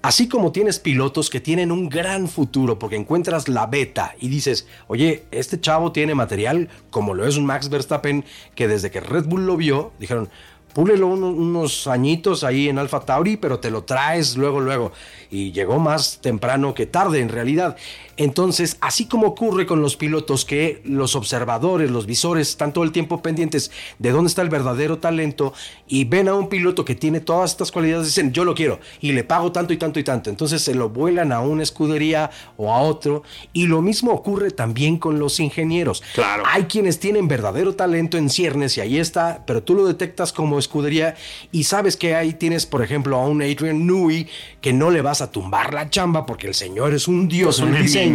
Así 0.00 0.28
como 0.28 0.52
tienes 0.52 0.78
pilotos 0.78 1.28
que 1.28 1.40
tienen 1.40 1.72
un 1.72 1.88
gran 1.88 2.28
futuro 2.28 2.78
porque 2.78 2.94
encuentras 2.96 3.48
la 3.48 3.66
beta 3.66 4.14
y 4.20 4.28
dices, 4.28 4.66
oye, 4.86 5.24
este 5.32 5.60
chavo 5.60 5.90
tiene 5.90 6.14
material 6.14 6.68
como 6.90 7.14
lo 7.14 7.26
es 7.26 7.36
un 7.36 7.44
Max 7.46 7.68
Verstappen 7.68 8.24
que 8.54 8.68
desde 8.68 8.90
que 8.92 9.00
Red 9.00 9.24
Bull 9.24 9.44
lo 9.44 9.56
vio, 9.56 9.92
dijeron, 9.98 10.28
púlelo 10.72 11.08
uno- 11.08 11.30
unos 11.30 11.88
añitos 11.88 12.44
ahí 12.44 12.68
en 12.68 12.78
Alfa 12.78 13.00
Tauri, 13.00 13.36
pero 13.36 13.58
te 13.58 13.72
lo 13.72 13.82
traes 13.82 14.36
luego, 14.36 14.60
luego. 14.60 14.92
Y 15.30 15.50
llegó 15.50 15.80
más 15.80 16.20
temprano 16.20 16.74
que 16.74 16.86
tarde 16.86 17.18
en 17.20 17.28
realidad. 17.28 17.76
Entonces, 18.18 18.76
así 18.80 19.06
como 19.06 19.28
ocurre 19.28 19.64
con 19.64 19.80
los 19.80 19.96
pilotos 19.96 20.44
que 20.44 20.82
los 20.84 21.14
observadores, 21.14 21.88
los 21.88 22.04
visores 22.04 22.48
están 22.48 22.72
todo 22.72 22.82
el 22.82 22.90
tiempo 22.90 23.22
pendientes 23.22 23.70
de 24.00 24.10
dónde 24.10 24.28
está 24.28 24.42
el 24.42 24.48
verdadero 24.48 24.98
talento 24.98 25.54
y 25.86 26.04
ven 26.04 26.28
a 26.28 26.34
un 26.34 26.48
piloto 26.48 26.84
que 26.84 26.96
tiene 26.96 27.20
todas 27.20 27.52
estas 27.52 27.70
cualidades, 27.70 28.06
dicen, 28.08 28.32
yo 28.32 28.44
lo 28.44 28.56
quiero 28.56 28.80
y 29.00 29.12
le 29.12 29.22
pago 29.22 29.52
tanto 29.52 29.72
y 29.72 29.76
tanto 29.76 30.00
y 30.00 30.04
tanto. 30.04 30.30
Entonces 30.30 30.62
se 30.62 30.74
lo 30.74 30.88
vuelan 30.88 31.30
a 31.30 31.40
una 31.40 31.62
escudería 31.62 32.30
o 32.56 32.74
a 32.74 32.80
otro. 32.80 33.22
Y 33.52 33.68
lo 33.68 33.82
mismo 33.82 34.10
ocurre 34.10 34.50
también 34.50 34.98
con 34.98 35.20
los 35.20 35.38
ingenieros. 35.38 36.02
Claro. 36.14 36.42
Hay 36.44 36.64
quienes 36.64 36.98
tienen 36.98 37.28
verdadero 37.28 37.76
talento 37.76 38.18
en 38.18 38.30
ciernes 38.30 38.76
y 38.78 38.80
ahí 38.80 38.98
está, 38.98 39.44
pero 39.46 39.62
tú 39.62 39.74
lo 39.74 39.86
detectas 39.86 40.32
como 40.32 40.58
escudería 40.58 41.14
y 41.52 41.64
sabes 41.64 41.96
que 41.96 42.16
ahí 42.16 42.32
tienes, 42.32 42.66
por 42.66 42.82
ejemplo, 42.82 43.16
a 43.16 43.28
un 43.28 43.42
Adrian 43.42 43.86
Newey 43.86 44.26
que 44.60 44.72
no 44.72 44.90
le 44.90 45.02
vas 45.02 45.20
a 45.20 45.30
tumbar 45.30 45.72
la 45.72 45.88
chamba 45.88 46.26
porque 46.26 46.48
el 46.48 46.54
señor 46.54 46.94
es 46.94 47.06
un 47.06 47.28
dios 47.28 47.60
en 47.60 47.68
Una 47.68 47.76
el 47.78 47.82
diseño. 47.84 48.07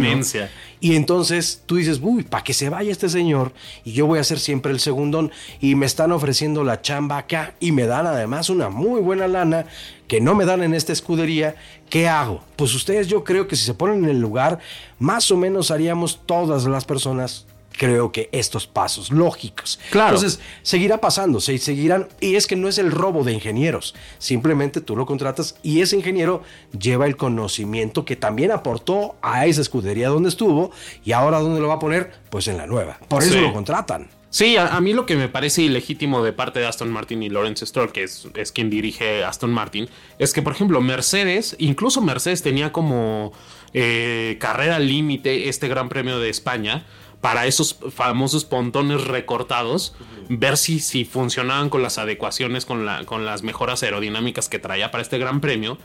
Y 0.80 0.96
entonces 0.96 1.62
tú 1.64 1.76
dices, 1.76 2.00
uy, 2.02 2.24
para 2.24 2.44
que 2.44 2.52
se 2.52 2.68
vaya 2.68 2.92
este 2.92 3.08
señor 3.08 3.52
y 3.84 3.92
yo 3.92 4.06
voy 4.06 4.18
a 4.18 4.24
ser 4.24 4.38
siempre 4.38 4.70
el 4.70 4.80
segundón 4.80 5.30
y 5.60 5.76
me 5.76 5.86
están 5.86 6.12
ofreciendo 6.12 6.62
la 6.62 6.82
chamba 6.82 7.18
acá 7.18 7.54
y 7.58 7.72
me 7.72 7.86
dan 7.86 8.06
además 8.06 8.50
una 8.50 8.68
muy 8.68 9.00
buena 9.00 9.26
lana 9.26 9.64
que 10.08 10.20
no 10.20 10.34
me 10.34 10.44
dan 10.44 10.62
en 10.62 10.74
esta 10.74 10.92
escudería, 10.92 11.54
¿qué 11.88 12.06
hago? 12.06 12.42
Pues 12.56 12.74
ustedes 12.74 13.08
yo 13.08 13.24
creo 13.24 13.48
que 13.48 13.56
si 13.56 13.64
se 13.64 13.74
ponen 13.74 14.04
en 14.04 14.10
el 14.10 14.20
lugar, 14.20 14.58
más 14.98 15.30
o 15.30 15.36
menos 15.36 15.70
haríamos 15.70 16.20
todas 16.26 16.64
las 16.64 16.84
personas 16.84 17.46
creo 17.76 18.12
que 18.12 18.28
estos 18.32 18.66
pasos 18.66 19.10
lógicos. 19.10 19.78
Claro. 19.90 20.14
Entonces, 20.16 20.40
seguirá 20.62 21.00
pasando, 21.00 21.40
se 21.40 21.58
seguirán, 21.58 22.08
y 22.20 22.36
es 22.36 22.46
que 22.46 22.56
no 22.56 22.68
es 22.68 22.78
el 22.78 22.90
robo 22.90 23.24
de 23.24 23.32
ingenieros, 23.32 23.94
simplemente 24.18 24.80
tú 24.80 24.96
lo 24.96 25.06
contratas 25.06 25.56
y 25.62 25.80
ese 25.80 25.96
ingeniero 25.96 26.42
lleva 26.78 27.06
el 27.06 27.16
conocimiento 27.16 28.04
que 28.04 28.16
también 28.16 28.50
aportó 28.52 29.16
a 29.22 29.46
esa 29.46 29.60
escudería 29.60 30.08
donde 30.08 30.28
estuvo 30.28 30.70
y 31.04 31.12
ahora 31.12 31.38
dónde 31.40 31.60
lo 31.60 31.68
va 31.68 31.74
a 31.74 31.78
poner, 31.78 32.12
pues 32.30 32.48
en 32.48 32.56
la 32.56 32.66
nueva. 32.66 32.98
Por 33.08 33.22
eso 33.22 33.32
Sí. 33.34 33.40
lo 33.40 33.52
contratan. 33.52 34.08
Sí, 34.30 34.56
a, 34.56 34.74
a 34.74 34.80
mí 34.80 34.92
lo 34.92 35.06
que 35.06 35.14
me 35.14 35.28
parece 35.28 35.62
ilegítimo 35.62 36.24
de 36.24 36.32
parte 36.32 36.58
de 36.58 36.66
Aston 36.66 36.90
Martin 36.90 37.22
y 37.22 37.28
Lawrence 37.28 37.64
Stroll, 37.66 37.92
que 37.92 38.02
es, 38.02 38.26
es 38.34 38.50
quien 38.50 38.68
dirige 38.68 39.22
Aston 39.22 39.52
Martin, 39.52 39.88
es 40.18 40.32
que, 40.32 40.42
por 40.42 40.52
ejemplo, 40.52 40.80
Mercedes, 40.80 41.54
incluso 41.60 42.00
Mercedes 42.00 42.42
tenía 42.42 42.72
como 42.72 43.32
eh, 43.74 44.36
carrera 44.40 44.80
límite 44.80 45.48
este 45.48 45.68
Gran 45.68 45.88
Premio 45.88 46.18
de 46.18 46.30
España 46.30 46.84
para 47.24 47.46
esos 47.46 47.78
famosos 47.90 48.44
pontones 48.44 49.02
recortados, 49.04 49.94
ver 50.28 50.58
si, 50.58 50.78
si 50.78 51.06
funcionaban 51.06 51.70
con 51.70 51.82
las 51.82 51.96
adecuaciones, 51.96 52.66
con, 52.66 52.84
la, 52.84 53.06
con 53.06 53.24
las 53.24 53.42
mejoras 53.42 53.82
aerodinámicas 53.82 54.50
que 54.50 54.58
traía 54.58 54.90
para 54.90 55.00
este 55.00 55.16
Gran 55.16 55.40
Premio. 55.40 55.78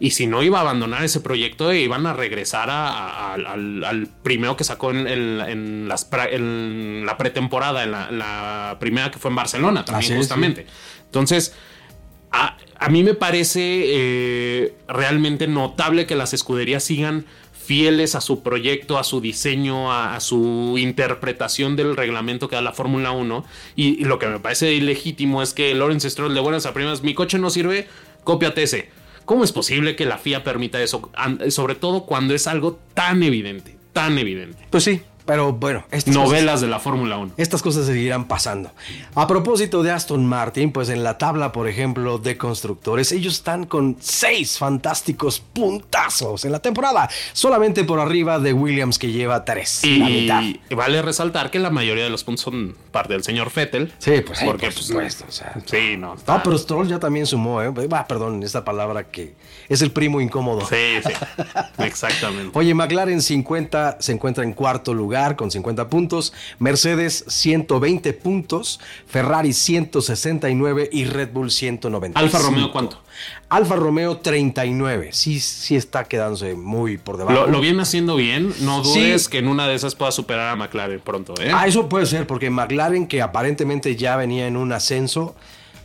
Y 0.00 0.12
si 0.12 0.26
no 0.26 0.42
iba 0.42 0.56
a 0.56 0.60
abandonar 0.62 1.04
ese 1.04 1.20
proyecto, 1.20 1.74
iban 1.74 2.06
a 2.06 2.14
regresar 2.14 2.70
a- 2.70 2.88
a- 2.88 3.34
al, 3.34 3.44
al- 3.46 3.84
al 3.84 4.06
primero 4.22 4.56
que 4.56 4.64
sacó 4.64 4.90
en, 4.92 5.06
en- 5.06 5.40
en 5.42 5.88
las 5.88 6.08
en 6.30 7.02
la 7.04 7.18
pretemporada, 7.18 7.84
en 7.84 7.90
la, 7.90 8.10
la 8.10 8.76
primera 8.80 9.10
que 9.10 9.18
fue 9.18 9.28
en 9.28 9.36
Barcelona 9.36 9.80
Así 9.80 9.90
también, 9.92 10.12
es, 10.14 10.18
justamente. 10.20 10.66
Entonces, 11.04 11.54
a, 12.32 12.56
a 12.78 12.88
mí 12.88 13.02
me 13.04 13.12
parece 13.12 13.60
eh, 13.60 14.74
realmente 14.88 15.46
notable 15.48 16.06
que 16.06 16.16
las 16.16 16.32
escuderías 16.32 16.82
sigan 16.82 17.26
fieles 17.68 18.14
a 18.14 18.22
su 18.22 18.42
proyecto, 18.42 18.96
a 18.96 19.04
su 19.04 19.20
diseño, 19.20 19.92
a, 19.92 20.18
su 20.20 20.76
interpretación 20.78 21.76
del 21.76 21.98
reglamento 21.98 22.48
que 22.48 22.56
da 22.56 22.62
la 22.62 22.72
Fórmula 22.72 23.10
1. 23.10 23.44
Y, 23.76 24.06
lo 24.06 24.18
que 24.18 24.26
me 24.26 24.40
parece 24.40 24.72
ilegítimo 24.72 25.42
es 25.42 25.52
que 25.52 25.74
Lawrence 25.74 26.08
Stroll 26.08 26.32
de 26.32 26.40
buenas 26.40 26.64
a 26.64 26.72
primas, 26.72 27.02
mi 27.02 27.12
coche 27.12 27.38
no 27.38 27.50
sirve, 27.50 27.86
cópiate 28.24 28.62
ese. 28.62 28.88
¿Cómo 29.26 29.44
es 29.44 29.52
posible 29.52 29.96
que 29.96 30.06
la 30.06 30.16
FIA 30.16 30.44
permita 30.44 30.82
eso? 30.82 31.10
Sobre 31.50 31.74
todo 31.74 32.06
cuando 32.06 32.34
es 32.34 32.46
algo 32.46 32.80
tan 32.94 33.22
evidente, 33.22 33.76
tan 33.92 34.16
evidente. 34.16 34.66
Pues 34.70 34.84
sí, 34.84 35.02
pero 35.28 35.52
bueno, 35.52 35.84
estas 35.90 36.16
cosas- 36.16 36.30
Novelas 36.30 36.60
de 36.62 36.68
la 36.68 36.78
Fórmula 36.80 37.18
1. 37.18 37.32
Estas 37.36 37.60
cosas 37.60 37.84
seguirán 37.84 38.24
pasando. 38.24 38.70
A 39.14 39.26
propósito 39.26 39.82
de 39.82 39.90
Aston 39.90 40.24
Martin, 40.24 40.72
pues 40.72 40.88
en 40.88 41.04
la 41.04 41.18
tabla, 41.18 41.52
por 41.52 41.68
ejemplo, 41.68 42.16
de 42.16 42.38
constructores, 42.38 43.12
ellos 43.12 43.34
están 43.34 43.66
con 43.66 43.98
seis 44.00 44.56
fantásticos 44.56 45.40
puntazos 45.40 46.46
en 46.46 46.52
la 46.52 46.60
temporada, 46.60 47.10
solamente 47.34 47.84
por 47.84 48.00
arriba 48.00 48.38
de 48.38 48.54
Williams 48.54 48.98
que 48.98 49.12
lleva 49.12 49.44
tres. 49.44 49.82
la 49.84 50.06
mitad. 50.06 50.42
Y, 50.42 50.60
vale 50.74 51.02
resaltar 51.02 51.50
que 51.50 51.58
la 51.58 51.68
mayoría 51.68 52.04
de 52.04 52.10
los 52.10 52.24
puntos 52.24 52.44
son 52.44 52.74
parte 52.90 53.12
del 53.12 53.22
señor 53.22 53.50
Fettel. 53.50 53.92
Sí, 53.98 54.22
pues 54.26 54.38
sí, 54.38 54.46
porque, 54.46 54.68
por 54.68 54.74
pues, 54.76 54.86
supuesto, 54.86 55.26
o 55.28 55.30
sea. 55.30 55.54
Sí, 55.66 55.98
no. 55.98 56.14
Está- 56.14 56.42
pero 56.42 56.56
Stroll 56.56 56.88
ya 56.88 56.98
también 56.98 57.26
sumó, 57.26 57.60
¿eh? 57.62 57.70
Ah, 57.92 58.06
perdón, 58.08 58.42
esta 58.42 58.64
palabra 58.64 59.04
que 59.04 59.34
es 59.68 59.82
el 59.82 59.90
primo 59.90 60.22
incómodo. 60.22 60.62
Sí, 60.66 61.02
sí. 61.04 61.12
Exactamente. 61.84 62.50
Oye, 62.58 62.72
McLaren 62.72 63.20
50 63.20 63.98
se 64.00 64.12
encuentra 64.12 64.42
en 64.42 64.54
cuarto 64.54 64.94
lugar 64.94 65.17
con 65.36 65.50
50 65.50 65.88
puntos, 65.88 66.32
Mercedes 66.58 67.24
120 67.28 68.12
puntos, 68.14 68.80
Ferrari 69.06 69.52
169 69.52 70.88
y 70.92 71.04
Red 71.04 71.30
Bull 71.32 71.50
190. 71.50 72.18
Alfa 72.18 72.38
Romeo, 72.38 72.70
¿cuánto? 72.72 73.00
Alfa 73.48 73.76
Romeo 73.76 74.18
39. 74.18 75.10
Sí, 75.12 75.40
sí 75.40 75.74
está 75.76 76.04
quedándose 76.04 76.54
muy 76.54 76.98
por 76.98 77.16
debajo. 77.16 77.46
Lo, 77.46 77.46
lo 77.48 77.60
viene 77.60 77.82
haciendo 77.82 78.14
bien. 78.16 78.54
No 78.60 78.84
Sí. 78.84 79.00
dudes 79.00 79.28
que 79.28 79.38
en 79.38 79.48
una 79.48 79.66
de 79.66 79.74
esas 79.74 79.94
pueda 79.94 80.12
superar 80.12 80.48
a 80.50 80.56
McLaren 80.56 81.00
pronto, 81.00 81.34
¿eh? 81.40 81.50
Ah, 81.52 81.66
eso 81.66 81.88
puede 81.88 82.06
ser, 82.06 82.26
porque 82.26 82.50
McLaren, 82.50 83.06
que 83.06 83.20
aparentemente 83.22 83.96
ya 83.96 84.16
venía 84.16 84.46
en 84.46 84.56
un 84.56 84.72
ascenso, 84.72 85.34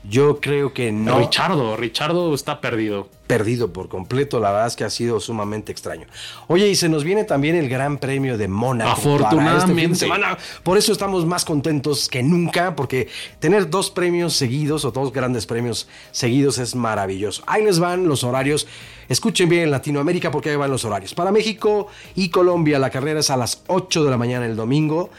yo 0.09 0.39
creo 0.41 0.73
que 0.73 0.91
no. 0.91 1.17
Richardo, 1.19 1.77
Richardo 1.77 2.33
está 2.35 2.59
perdido. 2.59 3.07
perdido 3.27 3.71
por 3.71 3.87
completo. 3.87 4.39
La 4.39 4.51
verdad 4.51 4.67
es 4.67 4.75
que 4.75 4.83
ha 4.83 4.89
sido 4.89 5.19
sumamente 5.19 5.71
extraño. 5.71 6.05
Oye, 6.47 6.67
y 6.67 6.75
se 6.75 6.89
nos 6.89 7.03
viene 7.03 7.23
también 7.23 7.55
el 7.55 7.69
Gran 7.69 7.97
Premio 7.97 8.37
de 8.37 8.47
Mónaco. 8.47 8.91
este 8.91 9.01
fin 9.01 9.17
de 9.17 9.23
Afortunadamente. 9.25 9.95
semana. 9.95 10.37
Por 10.61 10.77
eso 10.77 10.91
estamos 10.91 11.25
más 11.25 11.45
contentos 11.45 12.09
que 12.09 12.21
nunca, 12.21 12.75
porque 12.75 13.07
tener 13.39 13.69
dos 13.69 13.89
premios 13.89 14.33
seguidos 14.33 14.83
o 14.85 14.91
dos 14.91 15.11
grandes 15.13 15.45
premios 15.45 15.87
seguidos 16.11 16.57
es 16.57 16.75
maravilloso. 16.75 17.41
Ahí 17.47 17.63
les 17.63 17.79
van 17.79 18.07
los 18.07 18.23
horarios. 18.23 18.67
Escuchen 19.09 19.47
bien 19.49 19.63
en 19.63 19.71
Latinoamérica 19.71 20.29
porque 20.31 20.49
ahí 20.49 20.55
van 20.57 20.69
los 20.71 20.83
horarios. 20.85 21.13
Para 21.13 21.31
México 21.31 21.87
y 22.15 22.29
Colombia 22.29 22.77
la 22.77 22.89
carrera 22.89 23.21
es 23.21 23.29
a 23.29 23.37
las 23.37 23.63
8 23.67 24.03
de 24.03 24.11
la 24.11 24.17
mañana 24.17 24.45
el 24.45 24.55
domingo. 24.55 25.09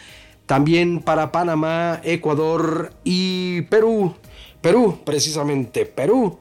También 0.47 1.01
para 1.01 1.33
Panamá, 1.33 2.01
Ecuador 2.05 2.93
y 3.03 3.63
Perú. 3.63 4.15
Perú, 4.65 4.99
precisamente 5.05 5.85
Perú, 5.85 6.39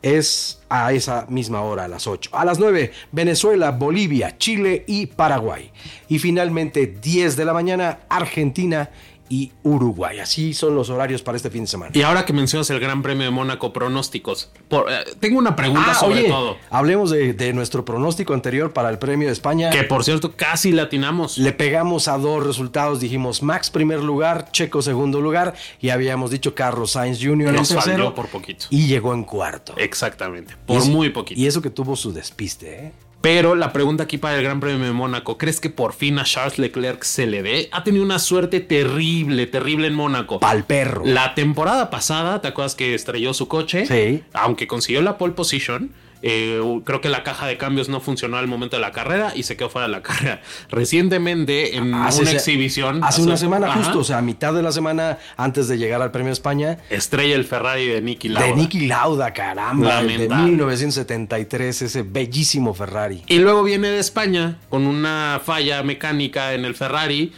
es 0.00 0.62
a 0.68 0.92
esa 0.92 1.26
misma 1.28 1.62
hora, 1.62 1.86
a 1.86 1.88
las 1.88 2.06
8. 2.06 2.30
A 2.32 2.44
las 2.44 2.60
9, 2.60 2.92
Venezuela, 3.10 3.72
Bolivia, 3.72 4.38
Chile 4.38 4.84
y 4.86 5.06
Paraguay. 5.06 5.72
Y 6.08 6.20
finalmente, 6.20 6.86
10 6.86 7.34
de 7.34 7.44
la 7.44 7.52
mañana, 7.52 7.98
Argentina 8.08 8.90
y 9.28 9.52
Uruguay. 9.62 10.18
Así 10.20 10.54
son 10.54 10.74
los 10.74 10.90
horarios 10.90 11.22
para 11.22 11.36
este 11.36 11.50
fin 11.50 11.62
de 11.62 11.66
semana. 11.68 11.90
Y 11.94 12.02
ahora 12.02 12.24
que 12.24 12.32
mencionas 12.32 12.68
el 12.70 12.80
Gran 12.80 13.02
Premio 13.02 13.24
de 13.24 13.30
Mónaco, 13.30 13.72
pronósticos. 13.72 14.50
Por- 14.68 14.90
eh, 14.90 15.04
tengo 15.20 15.38
una 15.38 15.56
pregunta 15.56 15.90
Ah, 15.90 15.94
sobre 15.94 16.20
oye, 16.20 16.28
todo. 16.28 16.56
hablemos 16.70 17.10
de, 17.10 17.32
de 17.34 17.52
nuestro 17.52 17.84
pronóstico 17.84 18.34
anterior 18.34 18.72
para 18.72 18.88
el 18.90 18.98
premio 18.98 19.26
de 19.28 19.32
España. 19.32 19.70
Que 19.70 19.84
por 19.84 20.04
cierto, 20.04 20.32
casi 20.36 20.72
latinamos. 20.72 21.38
Le 21.38 21.52
pegamos 21.52 22.08
a 22.08 22.18
dos 22.18 22.44
resultados, 22.44 23.00
dijimos 23.00 23.42
Max 23.42 23.70
primer 23.70 24.02
lugar, 24.02 24.50
Checo 24.52 24.82
segundo 24.82 25.20
lugar 25.20 25.54
y 25.80 25.90
habíamos 25.90 26.30
dicho 26.30 26.54
Carlos 26.54 26.92
Sainz 26.92 27.18
Jr. 27.20 27.48
en 27.48 27.54
Nos 27.56 27.74
falló 27.74 28.14
por 28.14 28.28
poquito. 28.28 28.66
y 28.70 28.86
llegó 28.86 29.14
en 29.14 29.24
cuarto. 29.24 29.74
Exactamente. 29.76 30.54
Por 30.66 30.78
eso- 30.78 30.90
muy 30.90 31.10
poquito. 31.10 31.40
Y 31.40 31.46
eso 31.46 31.60
que 31.62 31.70
tuvo 31.70 31.96
su 31.96 32.12
despiste, 32.12 32.86
¿eh? 32.86 32.92
Pero 33.26 33.56
la 33.56 33.72
pregunta 33.72 34.04
aquí 34.04 34.18
para 34.18 34.36
el 34.36 34.44
Gran 34.44 34.60
Premio 34.60 34.86
de 34.86 34.92
Mónaco, 34.92 35.36
¿crees 35.36 35.58
que 35.58 35.68
por 35.68 35.94
fin 35.94 36.16
a 36.20 36.22
Charles 36.22 36.60
Leclerc 36.60 37.02
se 37.02 37.26
le 37.26 37.42
dé? 37.42 37.68
Ha 37.72 37.82
tenido 37.82 38.04
una 38.04 38.20
suerte 38.20 38.60
terrible, 38.60 39.48
terrible 39.48 39.88
en 39.88 39.94
Mónaco. 39.94 40.38
Pal 40.38 40.62
perro. 40.62 41.02
La 41.04 41.34
temporada 41.34 41.90
pasada, 41.90 42.40
¿te 42.40 42.46
acuerdas 42.46 42.76
que 42.76 42.94
estrelló 42.94 43.34
su 43.34 43.48
coche? 43.48 43.84
Sí. 43.84 44.22
Aunque 44.32 44.68
consiguió 44.68 45.02
la 45.02 45.18
pole 45.18 45.32
position, 45.32 45.90
eh, 46.28 46.60
creo 46.84 47.00
que 47.00 47.08
la 47.08 47.22
caja 47.22 47.46
de 47.46 47.56
cambios 47.56 47.88
no 47.88 48.00
funcionó 48.00 48.36
al 48.36 48.48
momento 48.48 48.74
de 48.76 48.80
la 48.82 48.90
carrera 48.90 49.32
y 49.36 49.44
se 49.44 49.56
quedó 49.56 49.70
fuera 49.70 49.86
de 49.86 49.92
la 49.92 50.02
carrera. 50.02 50.42
Recientemente, 50.68 51.76
en 51.76 51.94
Hace 51.94 52.22
una 52.22 52.30
se- 52.30 52.36
exhibición. 52.36 53.04
Hace 53.04 53.22
una 53.22 53.36
semana 53.36 53.68
Ajá, 53.68 53.82
justo, 53.82 54.00
o 54.00 54.04
sea, 54.04 54.18
a 54.18 54.22
mitad 54.22 54.52
de 54.54 54.62
la 54.62 54.72
semana 54.72 55.18
antes 55.36 55.68
de 55.68 55.78
llegar 55.78 56.02
al 56.02 56.10
Premio 56.10 56.32
España, 56.32 56.78
Estrella 56.90 57.34
el 57.34 57.44
Ferrari 57.44 57.86
de 57.86 58.00
Nicky 58.02 58.28
Lauda. 58.28 58.46
de 58.48 58.54
Nicky 58.56 58.86
Lauda, 58.86 59.32
caramba, 59.32 60.00
el 60.00 60.06
de 60.08 60.12
Lamentable. 60.14 60.44
1973, 60.50 61.82
ese 61.82 62.02
bellísimo 62.02 62.74
Ferrari. 62.74 63.22
Y 63.26 63.38
luego 63.38 63.62
viene 63.62 63.88
de 63.88 63.98
España 63.98 64.58
con 64.68 64.86
una 64.86 65.40
falla 65.44 65.82
mecánica 65.82 66.54
en 66.54 66.64
el 66.64 66.74
Ferrari. 66.74 67.32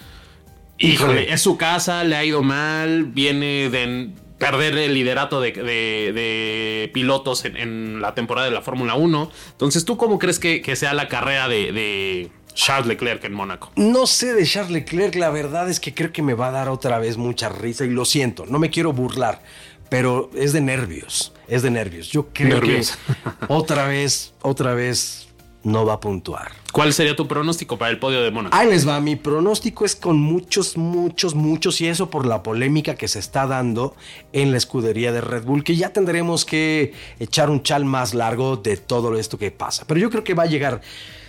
Híjole, 0.78 1.12
Híjole. 1.22 1.32
es 1.34 1.40
su 1.42 1.56
casa, 1.56 2.04
le 2.04 2.14
ha 2.16 2.24
ido 2.24 2.42
mal, 2.42 3.04
viene 3.04 3.68
de 3.70 4.10
perder 4.38 4.76
el 4.78 4.94
liderato 4.94 5.40
de, 5.40 5.52
de- 5.52 6.12
de 6.12 6.90
pilotos 6.94 7.44
en, 7.44 7.56
en 7.56 8.00
la 8.00 8.14
temporada 8.14 8.46
de 8.48 8.54
la 8.54 8.62
Fórmula 8.62 8.94
1. 8.94 9.30
Entonces, 9.52 9.84
¿tú 9.84 9.96
cómo 9.96 10.18
crees 10.18 10.38
que, 10.38 10.62
que 10.62 10.76
sea 10.76 10.94
la 10.94 11.08
carrera 11.08 11.48
de, 11.48 11.72
de 11.72 12.30
Charles 12.54 12.86
Leclerc 12.86 13.24
en 13.24 13.32
Mónaco? 13.34 13.72
No 13.76 14.06
sé 14.06 14.34
de 14.34 14.44
Charles 14.46 14.70
Leclerc, 14.72 15.14
la 15.16 15.30
verdad 15.30 15.68
es 15.68 15.80
que 15.80 15.92
creo 15.94 16.12
que 16.12 16.22
me 16.22 16.34
va 16.34 16.48
a 16.48 16.52
dar 16.52 16.68
otra 16.68 16.98
vez 16.98 17.16
mucha 17.16 17.48
risa 17.48 17.84
y 17.84 17.90
lo 17.90 18.04
siento, 18.04 18.44
no 18.46 18.58
me 18.58 18.70
quiero 18.70 18.92
burlar, 18.92 19.42
pero 19.90 20.30
es 20.34 20.52
de 20.52 20.60
nervios, 20.60 21.32
es 21.48 21.62
de 21.62 21.70
nervios. 21.70 22.08
Yo 22.10 22.28
creo 22.32 22.60
Nervios. 22.60 22.92
que 22.92 23.44
otra 23.48 23.86
vez, 23.88 24.34
otra 24.42 24.74
vez 24.74 25.27
no 25.62 25.84
va 25.84 25.94
a 25.94 26.00
puntuar. 26.00 26.52
¿Cuál 26.72 26.92
sería 26.92 27.16
tu 27.16 27.26
pronóstico 27.26 27.78
para 27.78 27.90
el 27.90 27.98
podio 27.98 28.22
de 28.22 28.30
Mónaco? 28.30 28.56
Ahí 28.56 28.68
les 28.68 28.86
va, 28.86 29.00
mi 29.00 29.16
pronóstico 29.16 29.84
es 29.84 29.96
con 29.96 30.18
muchos, 30.18 30.76
muchos, 30.76 31.34
muchos, 31.34 31.80
y 31.80 31.88
eso 31.88 32.10
por 32.10 32.26
la 32.26 32.42
polémica 32.42 32.94
que 32.94 33.08
se 33.08 33.18
está 33.18 33.46
dando 33.46 33.96
en 34.32 34.52
la 34.52 34.58
escudería 34.58 35.12
de 35.12 35.20
Red 35.20 35.44
Bull, 35.44 35.64
que 35.64 35.76
ya 35.76 35.92
tendremos 35.92 36.44
que 36.44 36.92
echar 37.18 37.50
un 37.50 37.62
chal 37.62 37.84
más 37.84 38.14
largo 38.14 38.56
de 38.56 38.76
todo 38.76 39.16
esto 39.16 39.38
que 39.38 39.50
pasa. 39.50 39.84
Pero 39.86 40.00
yo 40.00 40.10
creo 40.10 40.24
que 40.24 40.34
va 40.34 40.44
a 40.44 40.46
llegar 40.46 40.80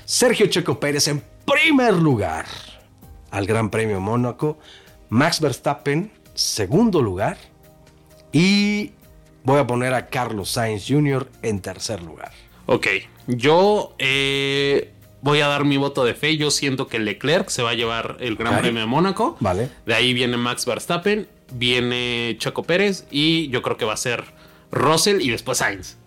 Sergio 0.06 0.48
Checo 0.48 0.80
Pérez 0.80 1.08
en 1.08 1.24
primer 1.46 1.94
lugar 1.94 2.46
al 3.32 3.46
Gran 3.46 3.70
Premio 3.70 4.00
Mónaco, 4.00 4.58
Max 5.10 5.40
Verstappen 5.40 6.12
segundo 6.40 7.02
lugar 7.02 7.38
y 8.32 8.92
voy 9.44 9.60
a 9.60 9.68
poner 9.68 9.94
a 9.94 10.08
Carlos 10.08 10.52
Sainz 10.52 10.86
Jr. 10.88 11.30
en 11.42 11.60
tercer 11.60 12.02
lugar. 12.02 12.32
Ok, 12.72 12.86
yo 13.26 13.96
eh, 13.98 14.92
voy 15.22 15.40
a 15.42 15.48
dar 15.48 15.66
mi 15.66 15.78
voto 15.78 16.06
de 16.06 16.14
fe. 16.14 16.38
Yo 16.38 16.52
siento 16.52 16.86
que 16.88 17.00
Leclerc 17.00 17.50
se 17.50 17.64
va 17.64 17.72
a 17.72 17.74
llevar 17.74 18.18
el 18.20 18.36
Gran. 18.36 18.60
Premio 18.60 18.82
de 18.82 18.86
Mónaco. 18.86 19.38
Vale. 19.40 19.70
De 19.88 19.96
ahí 19.96 20.14
viene 20.14 20.38
Max 20.38 20.68
Verstappen, 20.68 21.28
viene 21.52 22.36
Checo 22.38 22.62
Pérez 22.62 23.08
y 23.10 23.50
yo 23.50 23.64
creo 23.64 23.76
que 23.78 23.86
va 23.86 23.94
a 23.94 23.98
ser 23.98 24.24
Russell 24.72 25.20
y 25.20 25.32
después 25.32 25.58
Sainz. 25.58 25.98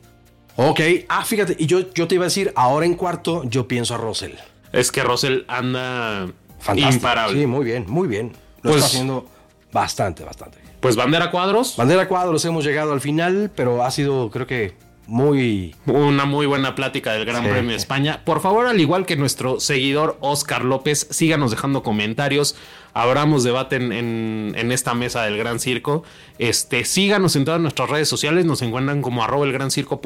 Ok, 0.55 0.81
ah, 1.09 1.25
fíjate, 1.25 1.57
y 1.59 1.67
yo, 1.67 1.93
yo 1.95 2.07
te 2.07 2.15
iba 2.15 2.25
a 2.25 2.29
decir, 2.29 2.53
ahora 2.55 2.87
en 2.87 2.95
cuarto 2.95 3.43
yo 3.45 3.67
pienso 3.67 3.95
a 3.95 3.99
Russell. 3.99 4.35
Es 4.71 4.93
que 4.93 5.03
Russell 5.03 5.41
anda 5.49 6.29
Fantástico. 6.61 6.93
imparable. 6.95 7.41
Sí, 7.41 7.47
muy 7.47 7.65
bien, 7.65 7.87
muy 7.89 8.07
bien. 8.07 8.33
Lo 8.63 8.71
Pues- 8.71 8.77
está 8.77 8.87
haciendo 8.87 9.27
bastante, 9.73 10.23
bastante 10.23 10.59
bien. 10.59 10.71
Pues 10.79 10.95
bandera 10.95 11.31
cuadros, 11.33 11.77
Bandera 11.77 12.07
cuadros, 12.07 12.45
hemos 12.45 12.65
llegado 12.65 12.93
al 12.93 13.01
final, 13.01 13.51
pero 13.57 13.83
ha 13.85 13.91
sido, 13.91 14.31
creo 14.31 14.47
que, 14.47 14.75
muy... 15.07 15.75
una 15.87 16.25
muy 16.25 16.47
buena 16.47 16.75
plática 16.75 17.13
del 17.13 17.25
Gran 17.25 17.43
Sí. 17.45 17.51
Premio 17.51 17.71
de 17.71 17.77
España. 17.77 18.23
Por 18.25 18.41
favor, 18.41 18.67
al 18.67 18.81
igual 18.81 19.07
que 19.07 19.17
nuestro 19.17 19.61
seguidor 19.61 20.17
Oscar 20.21 20.65
López, 20.65 21.07
síganos 21.11 21.51
dejando 21.51 21.83
comentarios. 21.83 22.57
Abramos 22.95 23.45
debate 23.45 23.77
en, 23.77 23.93
en- 23.93 24.73
esta 24.73 24.95
mesa 24.95 25.23
del 25.23 25.37
Gran 25.37 25.61
Circo. 25.61 26.03
Este, 26.39 26.85
síganos 26.85 27.37
en 27.37 27.45
todas 27.45 27.61
nuestras 27.61 27.89
redes 27.91 28.09
sociales. 28.09 28.45
Nos 28.45 28.63
encuentran 28.63 29.03
como 29.03 29.23
arroba 29.23 29.45
el 29.47 29.53
gran 29.53 29.71
circo 29.71 30.01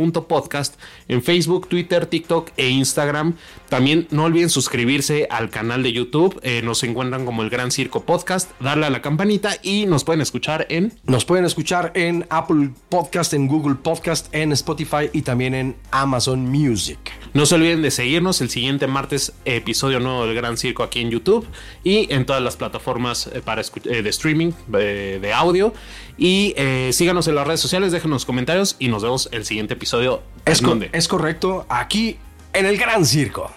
en 1.08 1.22
Facebook, 1.22 1.68
Twitter, 1.68 2.06
TikTok 2.06 2.50
e 2.56 2.68
Instagram. 2.68 3.34
También 3.68 4.06
no 4.10 4.24
olviden 4.24 4.50
suscribirse 4.50 5.26
al 5.30 5.50
canal 5.50 5.82
de 5.82 5.92
YouTube. 5.92 6.38
Eh, 6.42 6.62
nos 6.62 6.82
encuentran 6.84 7.24
como 7.24 7.42
el 7.42 7.50
Gran 7.50 7.70
Circo 7.70 8.04
Podcast. 8.04 8.50
Darle 8.60 8.86
a 8.86 8.90
la 8.90 9.02
campanita 9.02 9.56
y 9.62 9.86
nos 9.86 10.04
pueden 10.04 10.20
escuchar 10.20 10.66
en 10.68 10.92
Nos 11.04 11.24
pueden 11.24 11.44
escuchar 11.44 11.92
en 11.94 12.26
Apple 12.30 12.70
Podcast, 12.88 13.32
en 13.34 13.48
Google 13.48 13.76
Podcast, 13.76 14.32
en 14.34 14.52
Spotify 14.52 15.10
y 15.12 15.22
también 15.22 15.54
en 15.54 15.76
Amazon 15.90 16.40
Music. 16.50 16.98
No 17.36 17.44
se 17.44 17.54
olviden 17.54 17.82
de 17.82 17.90
seguirnos 17.90 18.40
el 18.40 18.48
siguiente 18.48 18.86
martes, 18.86 19.34
episodio 19.44 20.00
nuevo 20.00 20.24
del 20.26 20.34
Gran 20.34 20.56
Circo 20.56 20.82
aquí 20.82 21.02
en 21.02 21.10
YouTube 21.10 21.46
y 21.84 22.10
en 22.10 22.24
todas 22.24 22.40
las 22.40 22.56
plataformas 22.56 23.26
eh, 23.26 23.42
para 23.44 23.60
eh, 23.60 24.00
de 24.00 24.08
streaming 24.08 24.52
eh, 24.72 25.18
de 25.20 25.32
audio. 25.34 25.74
Y 26.16 26.54
eh, 26.56 26.88
síganos 26.94 27.28
en 27.28 27.34
las 27.34 27.46
redes 27.46 27.60
sociales, 27.60 27.92
déjenos 27.92 28.24
comentarios 28.24 28.76
y 28.78 28.88
nos 28.88 29.02
vemos 29.02 29.28
el 29.32 29.44
siguiente 29.44 29.74
episodio. 29.74 30.22
Es, 30.46 30.62
es 30.92 31.08
correcto, 31.08 31.66
aquí 31.68 32.16
en 32.54 32.64
el 32.64 32.78
Gran 32.78 33.04
Circo. 33.04 33.52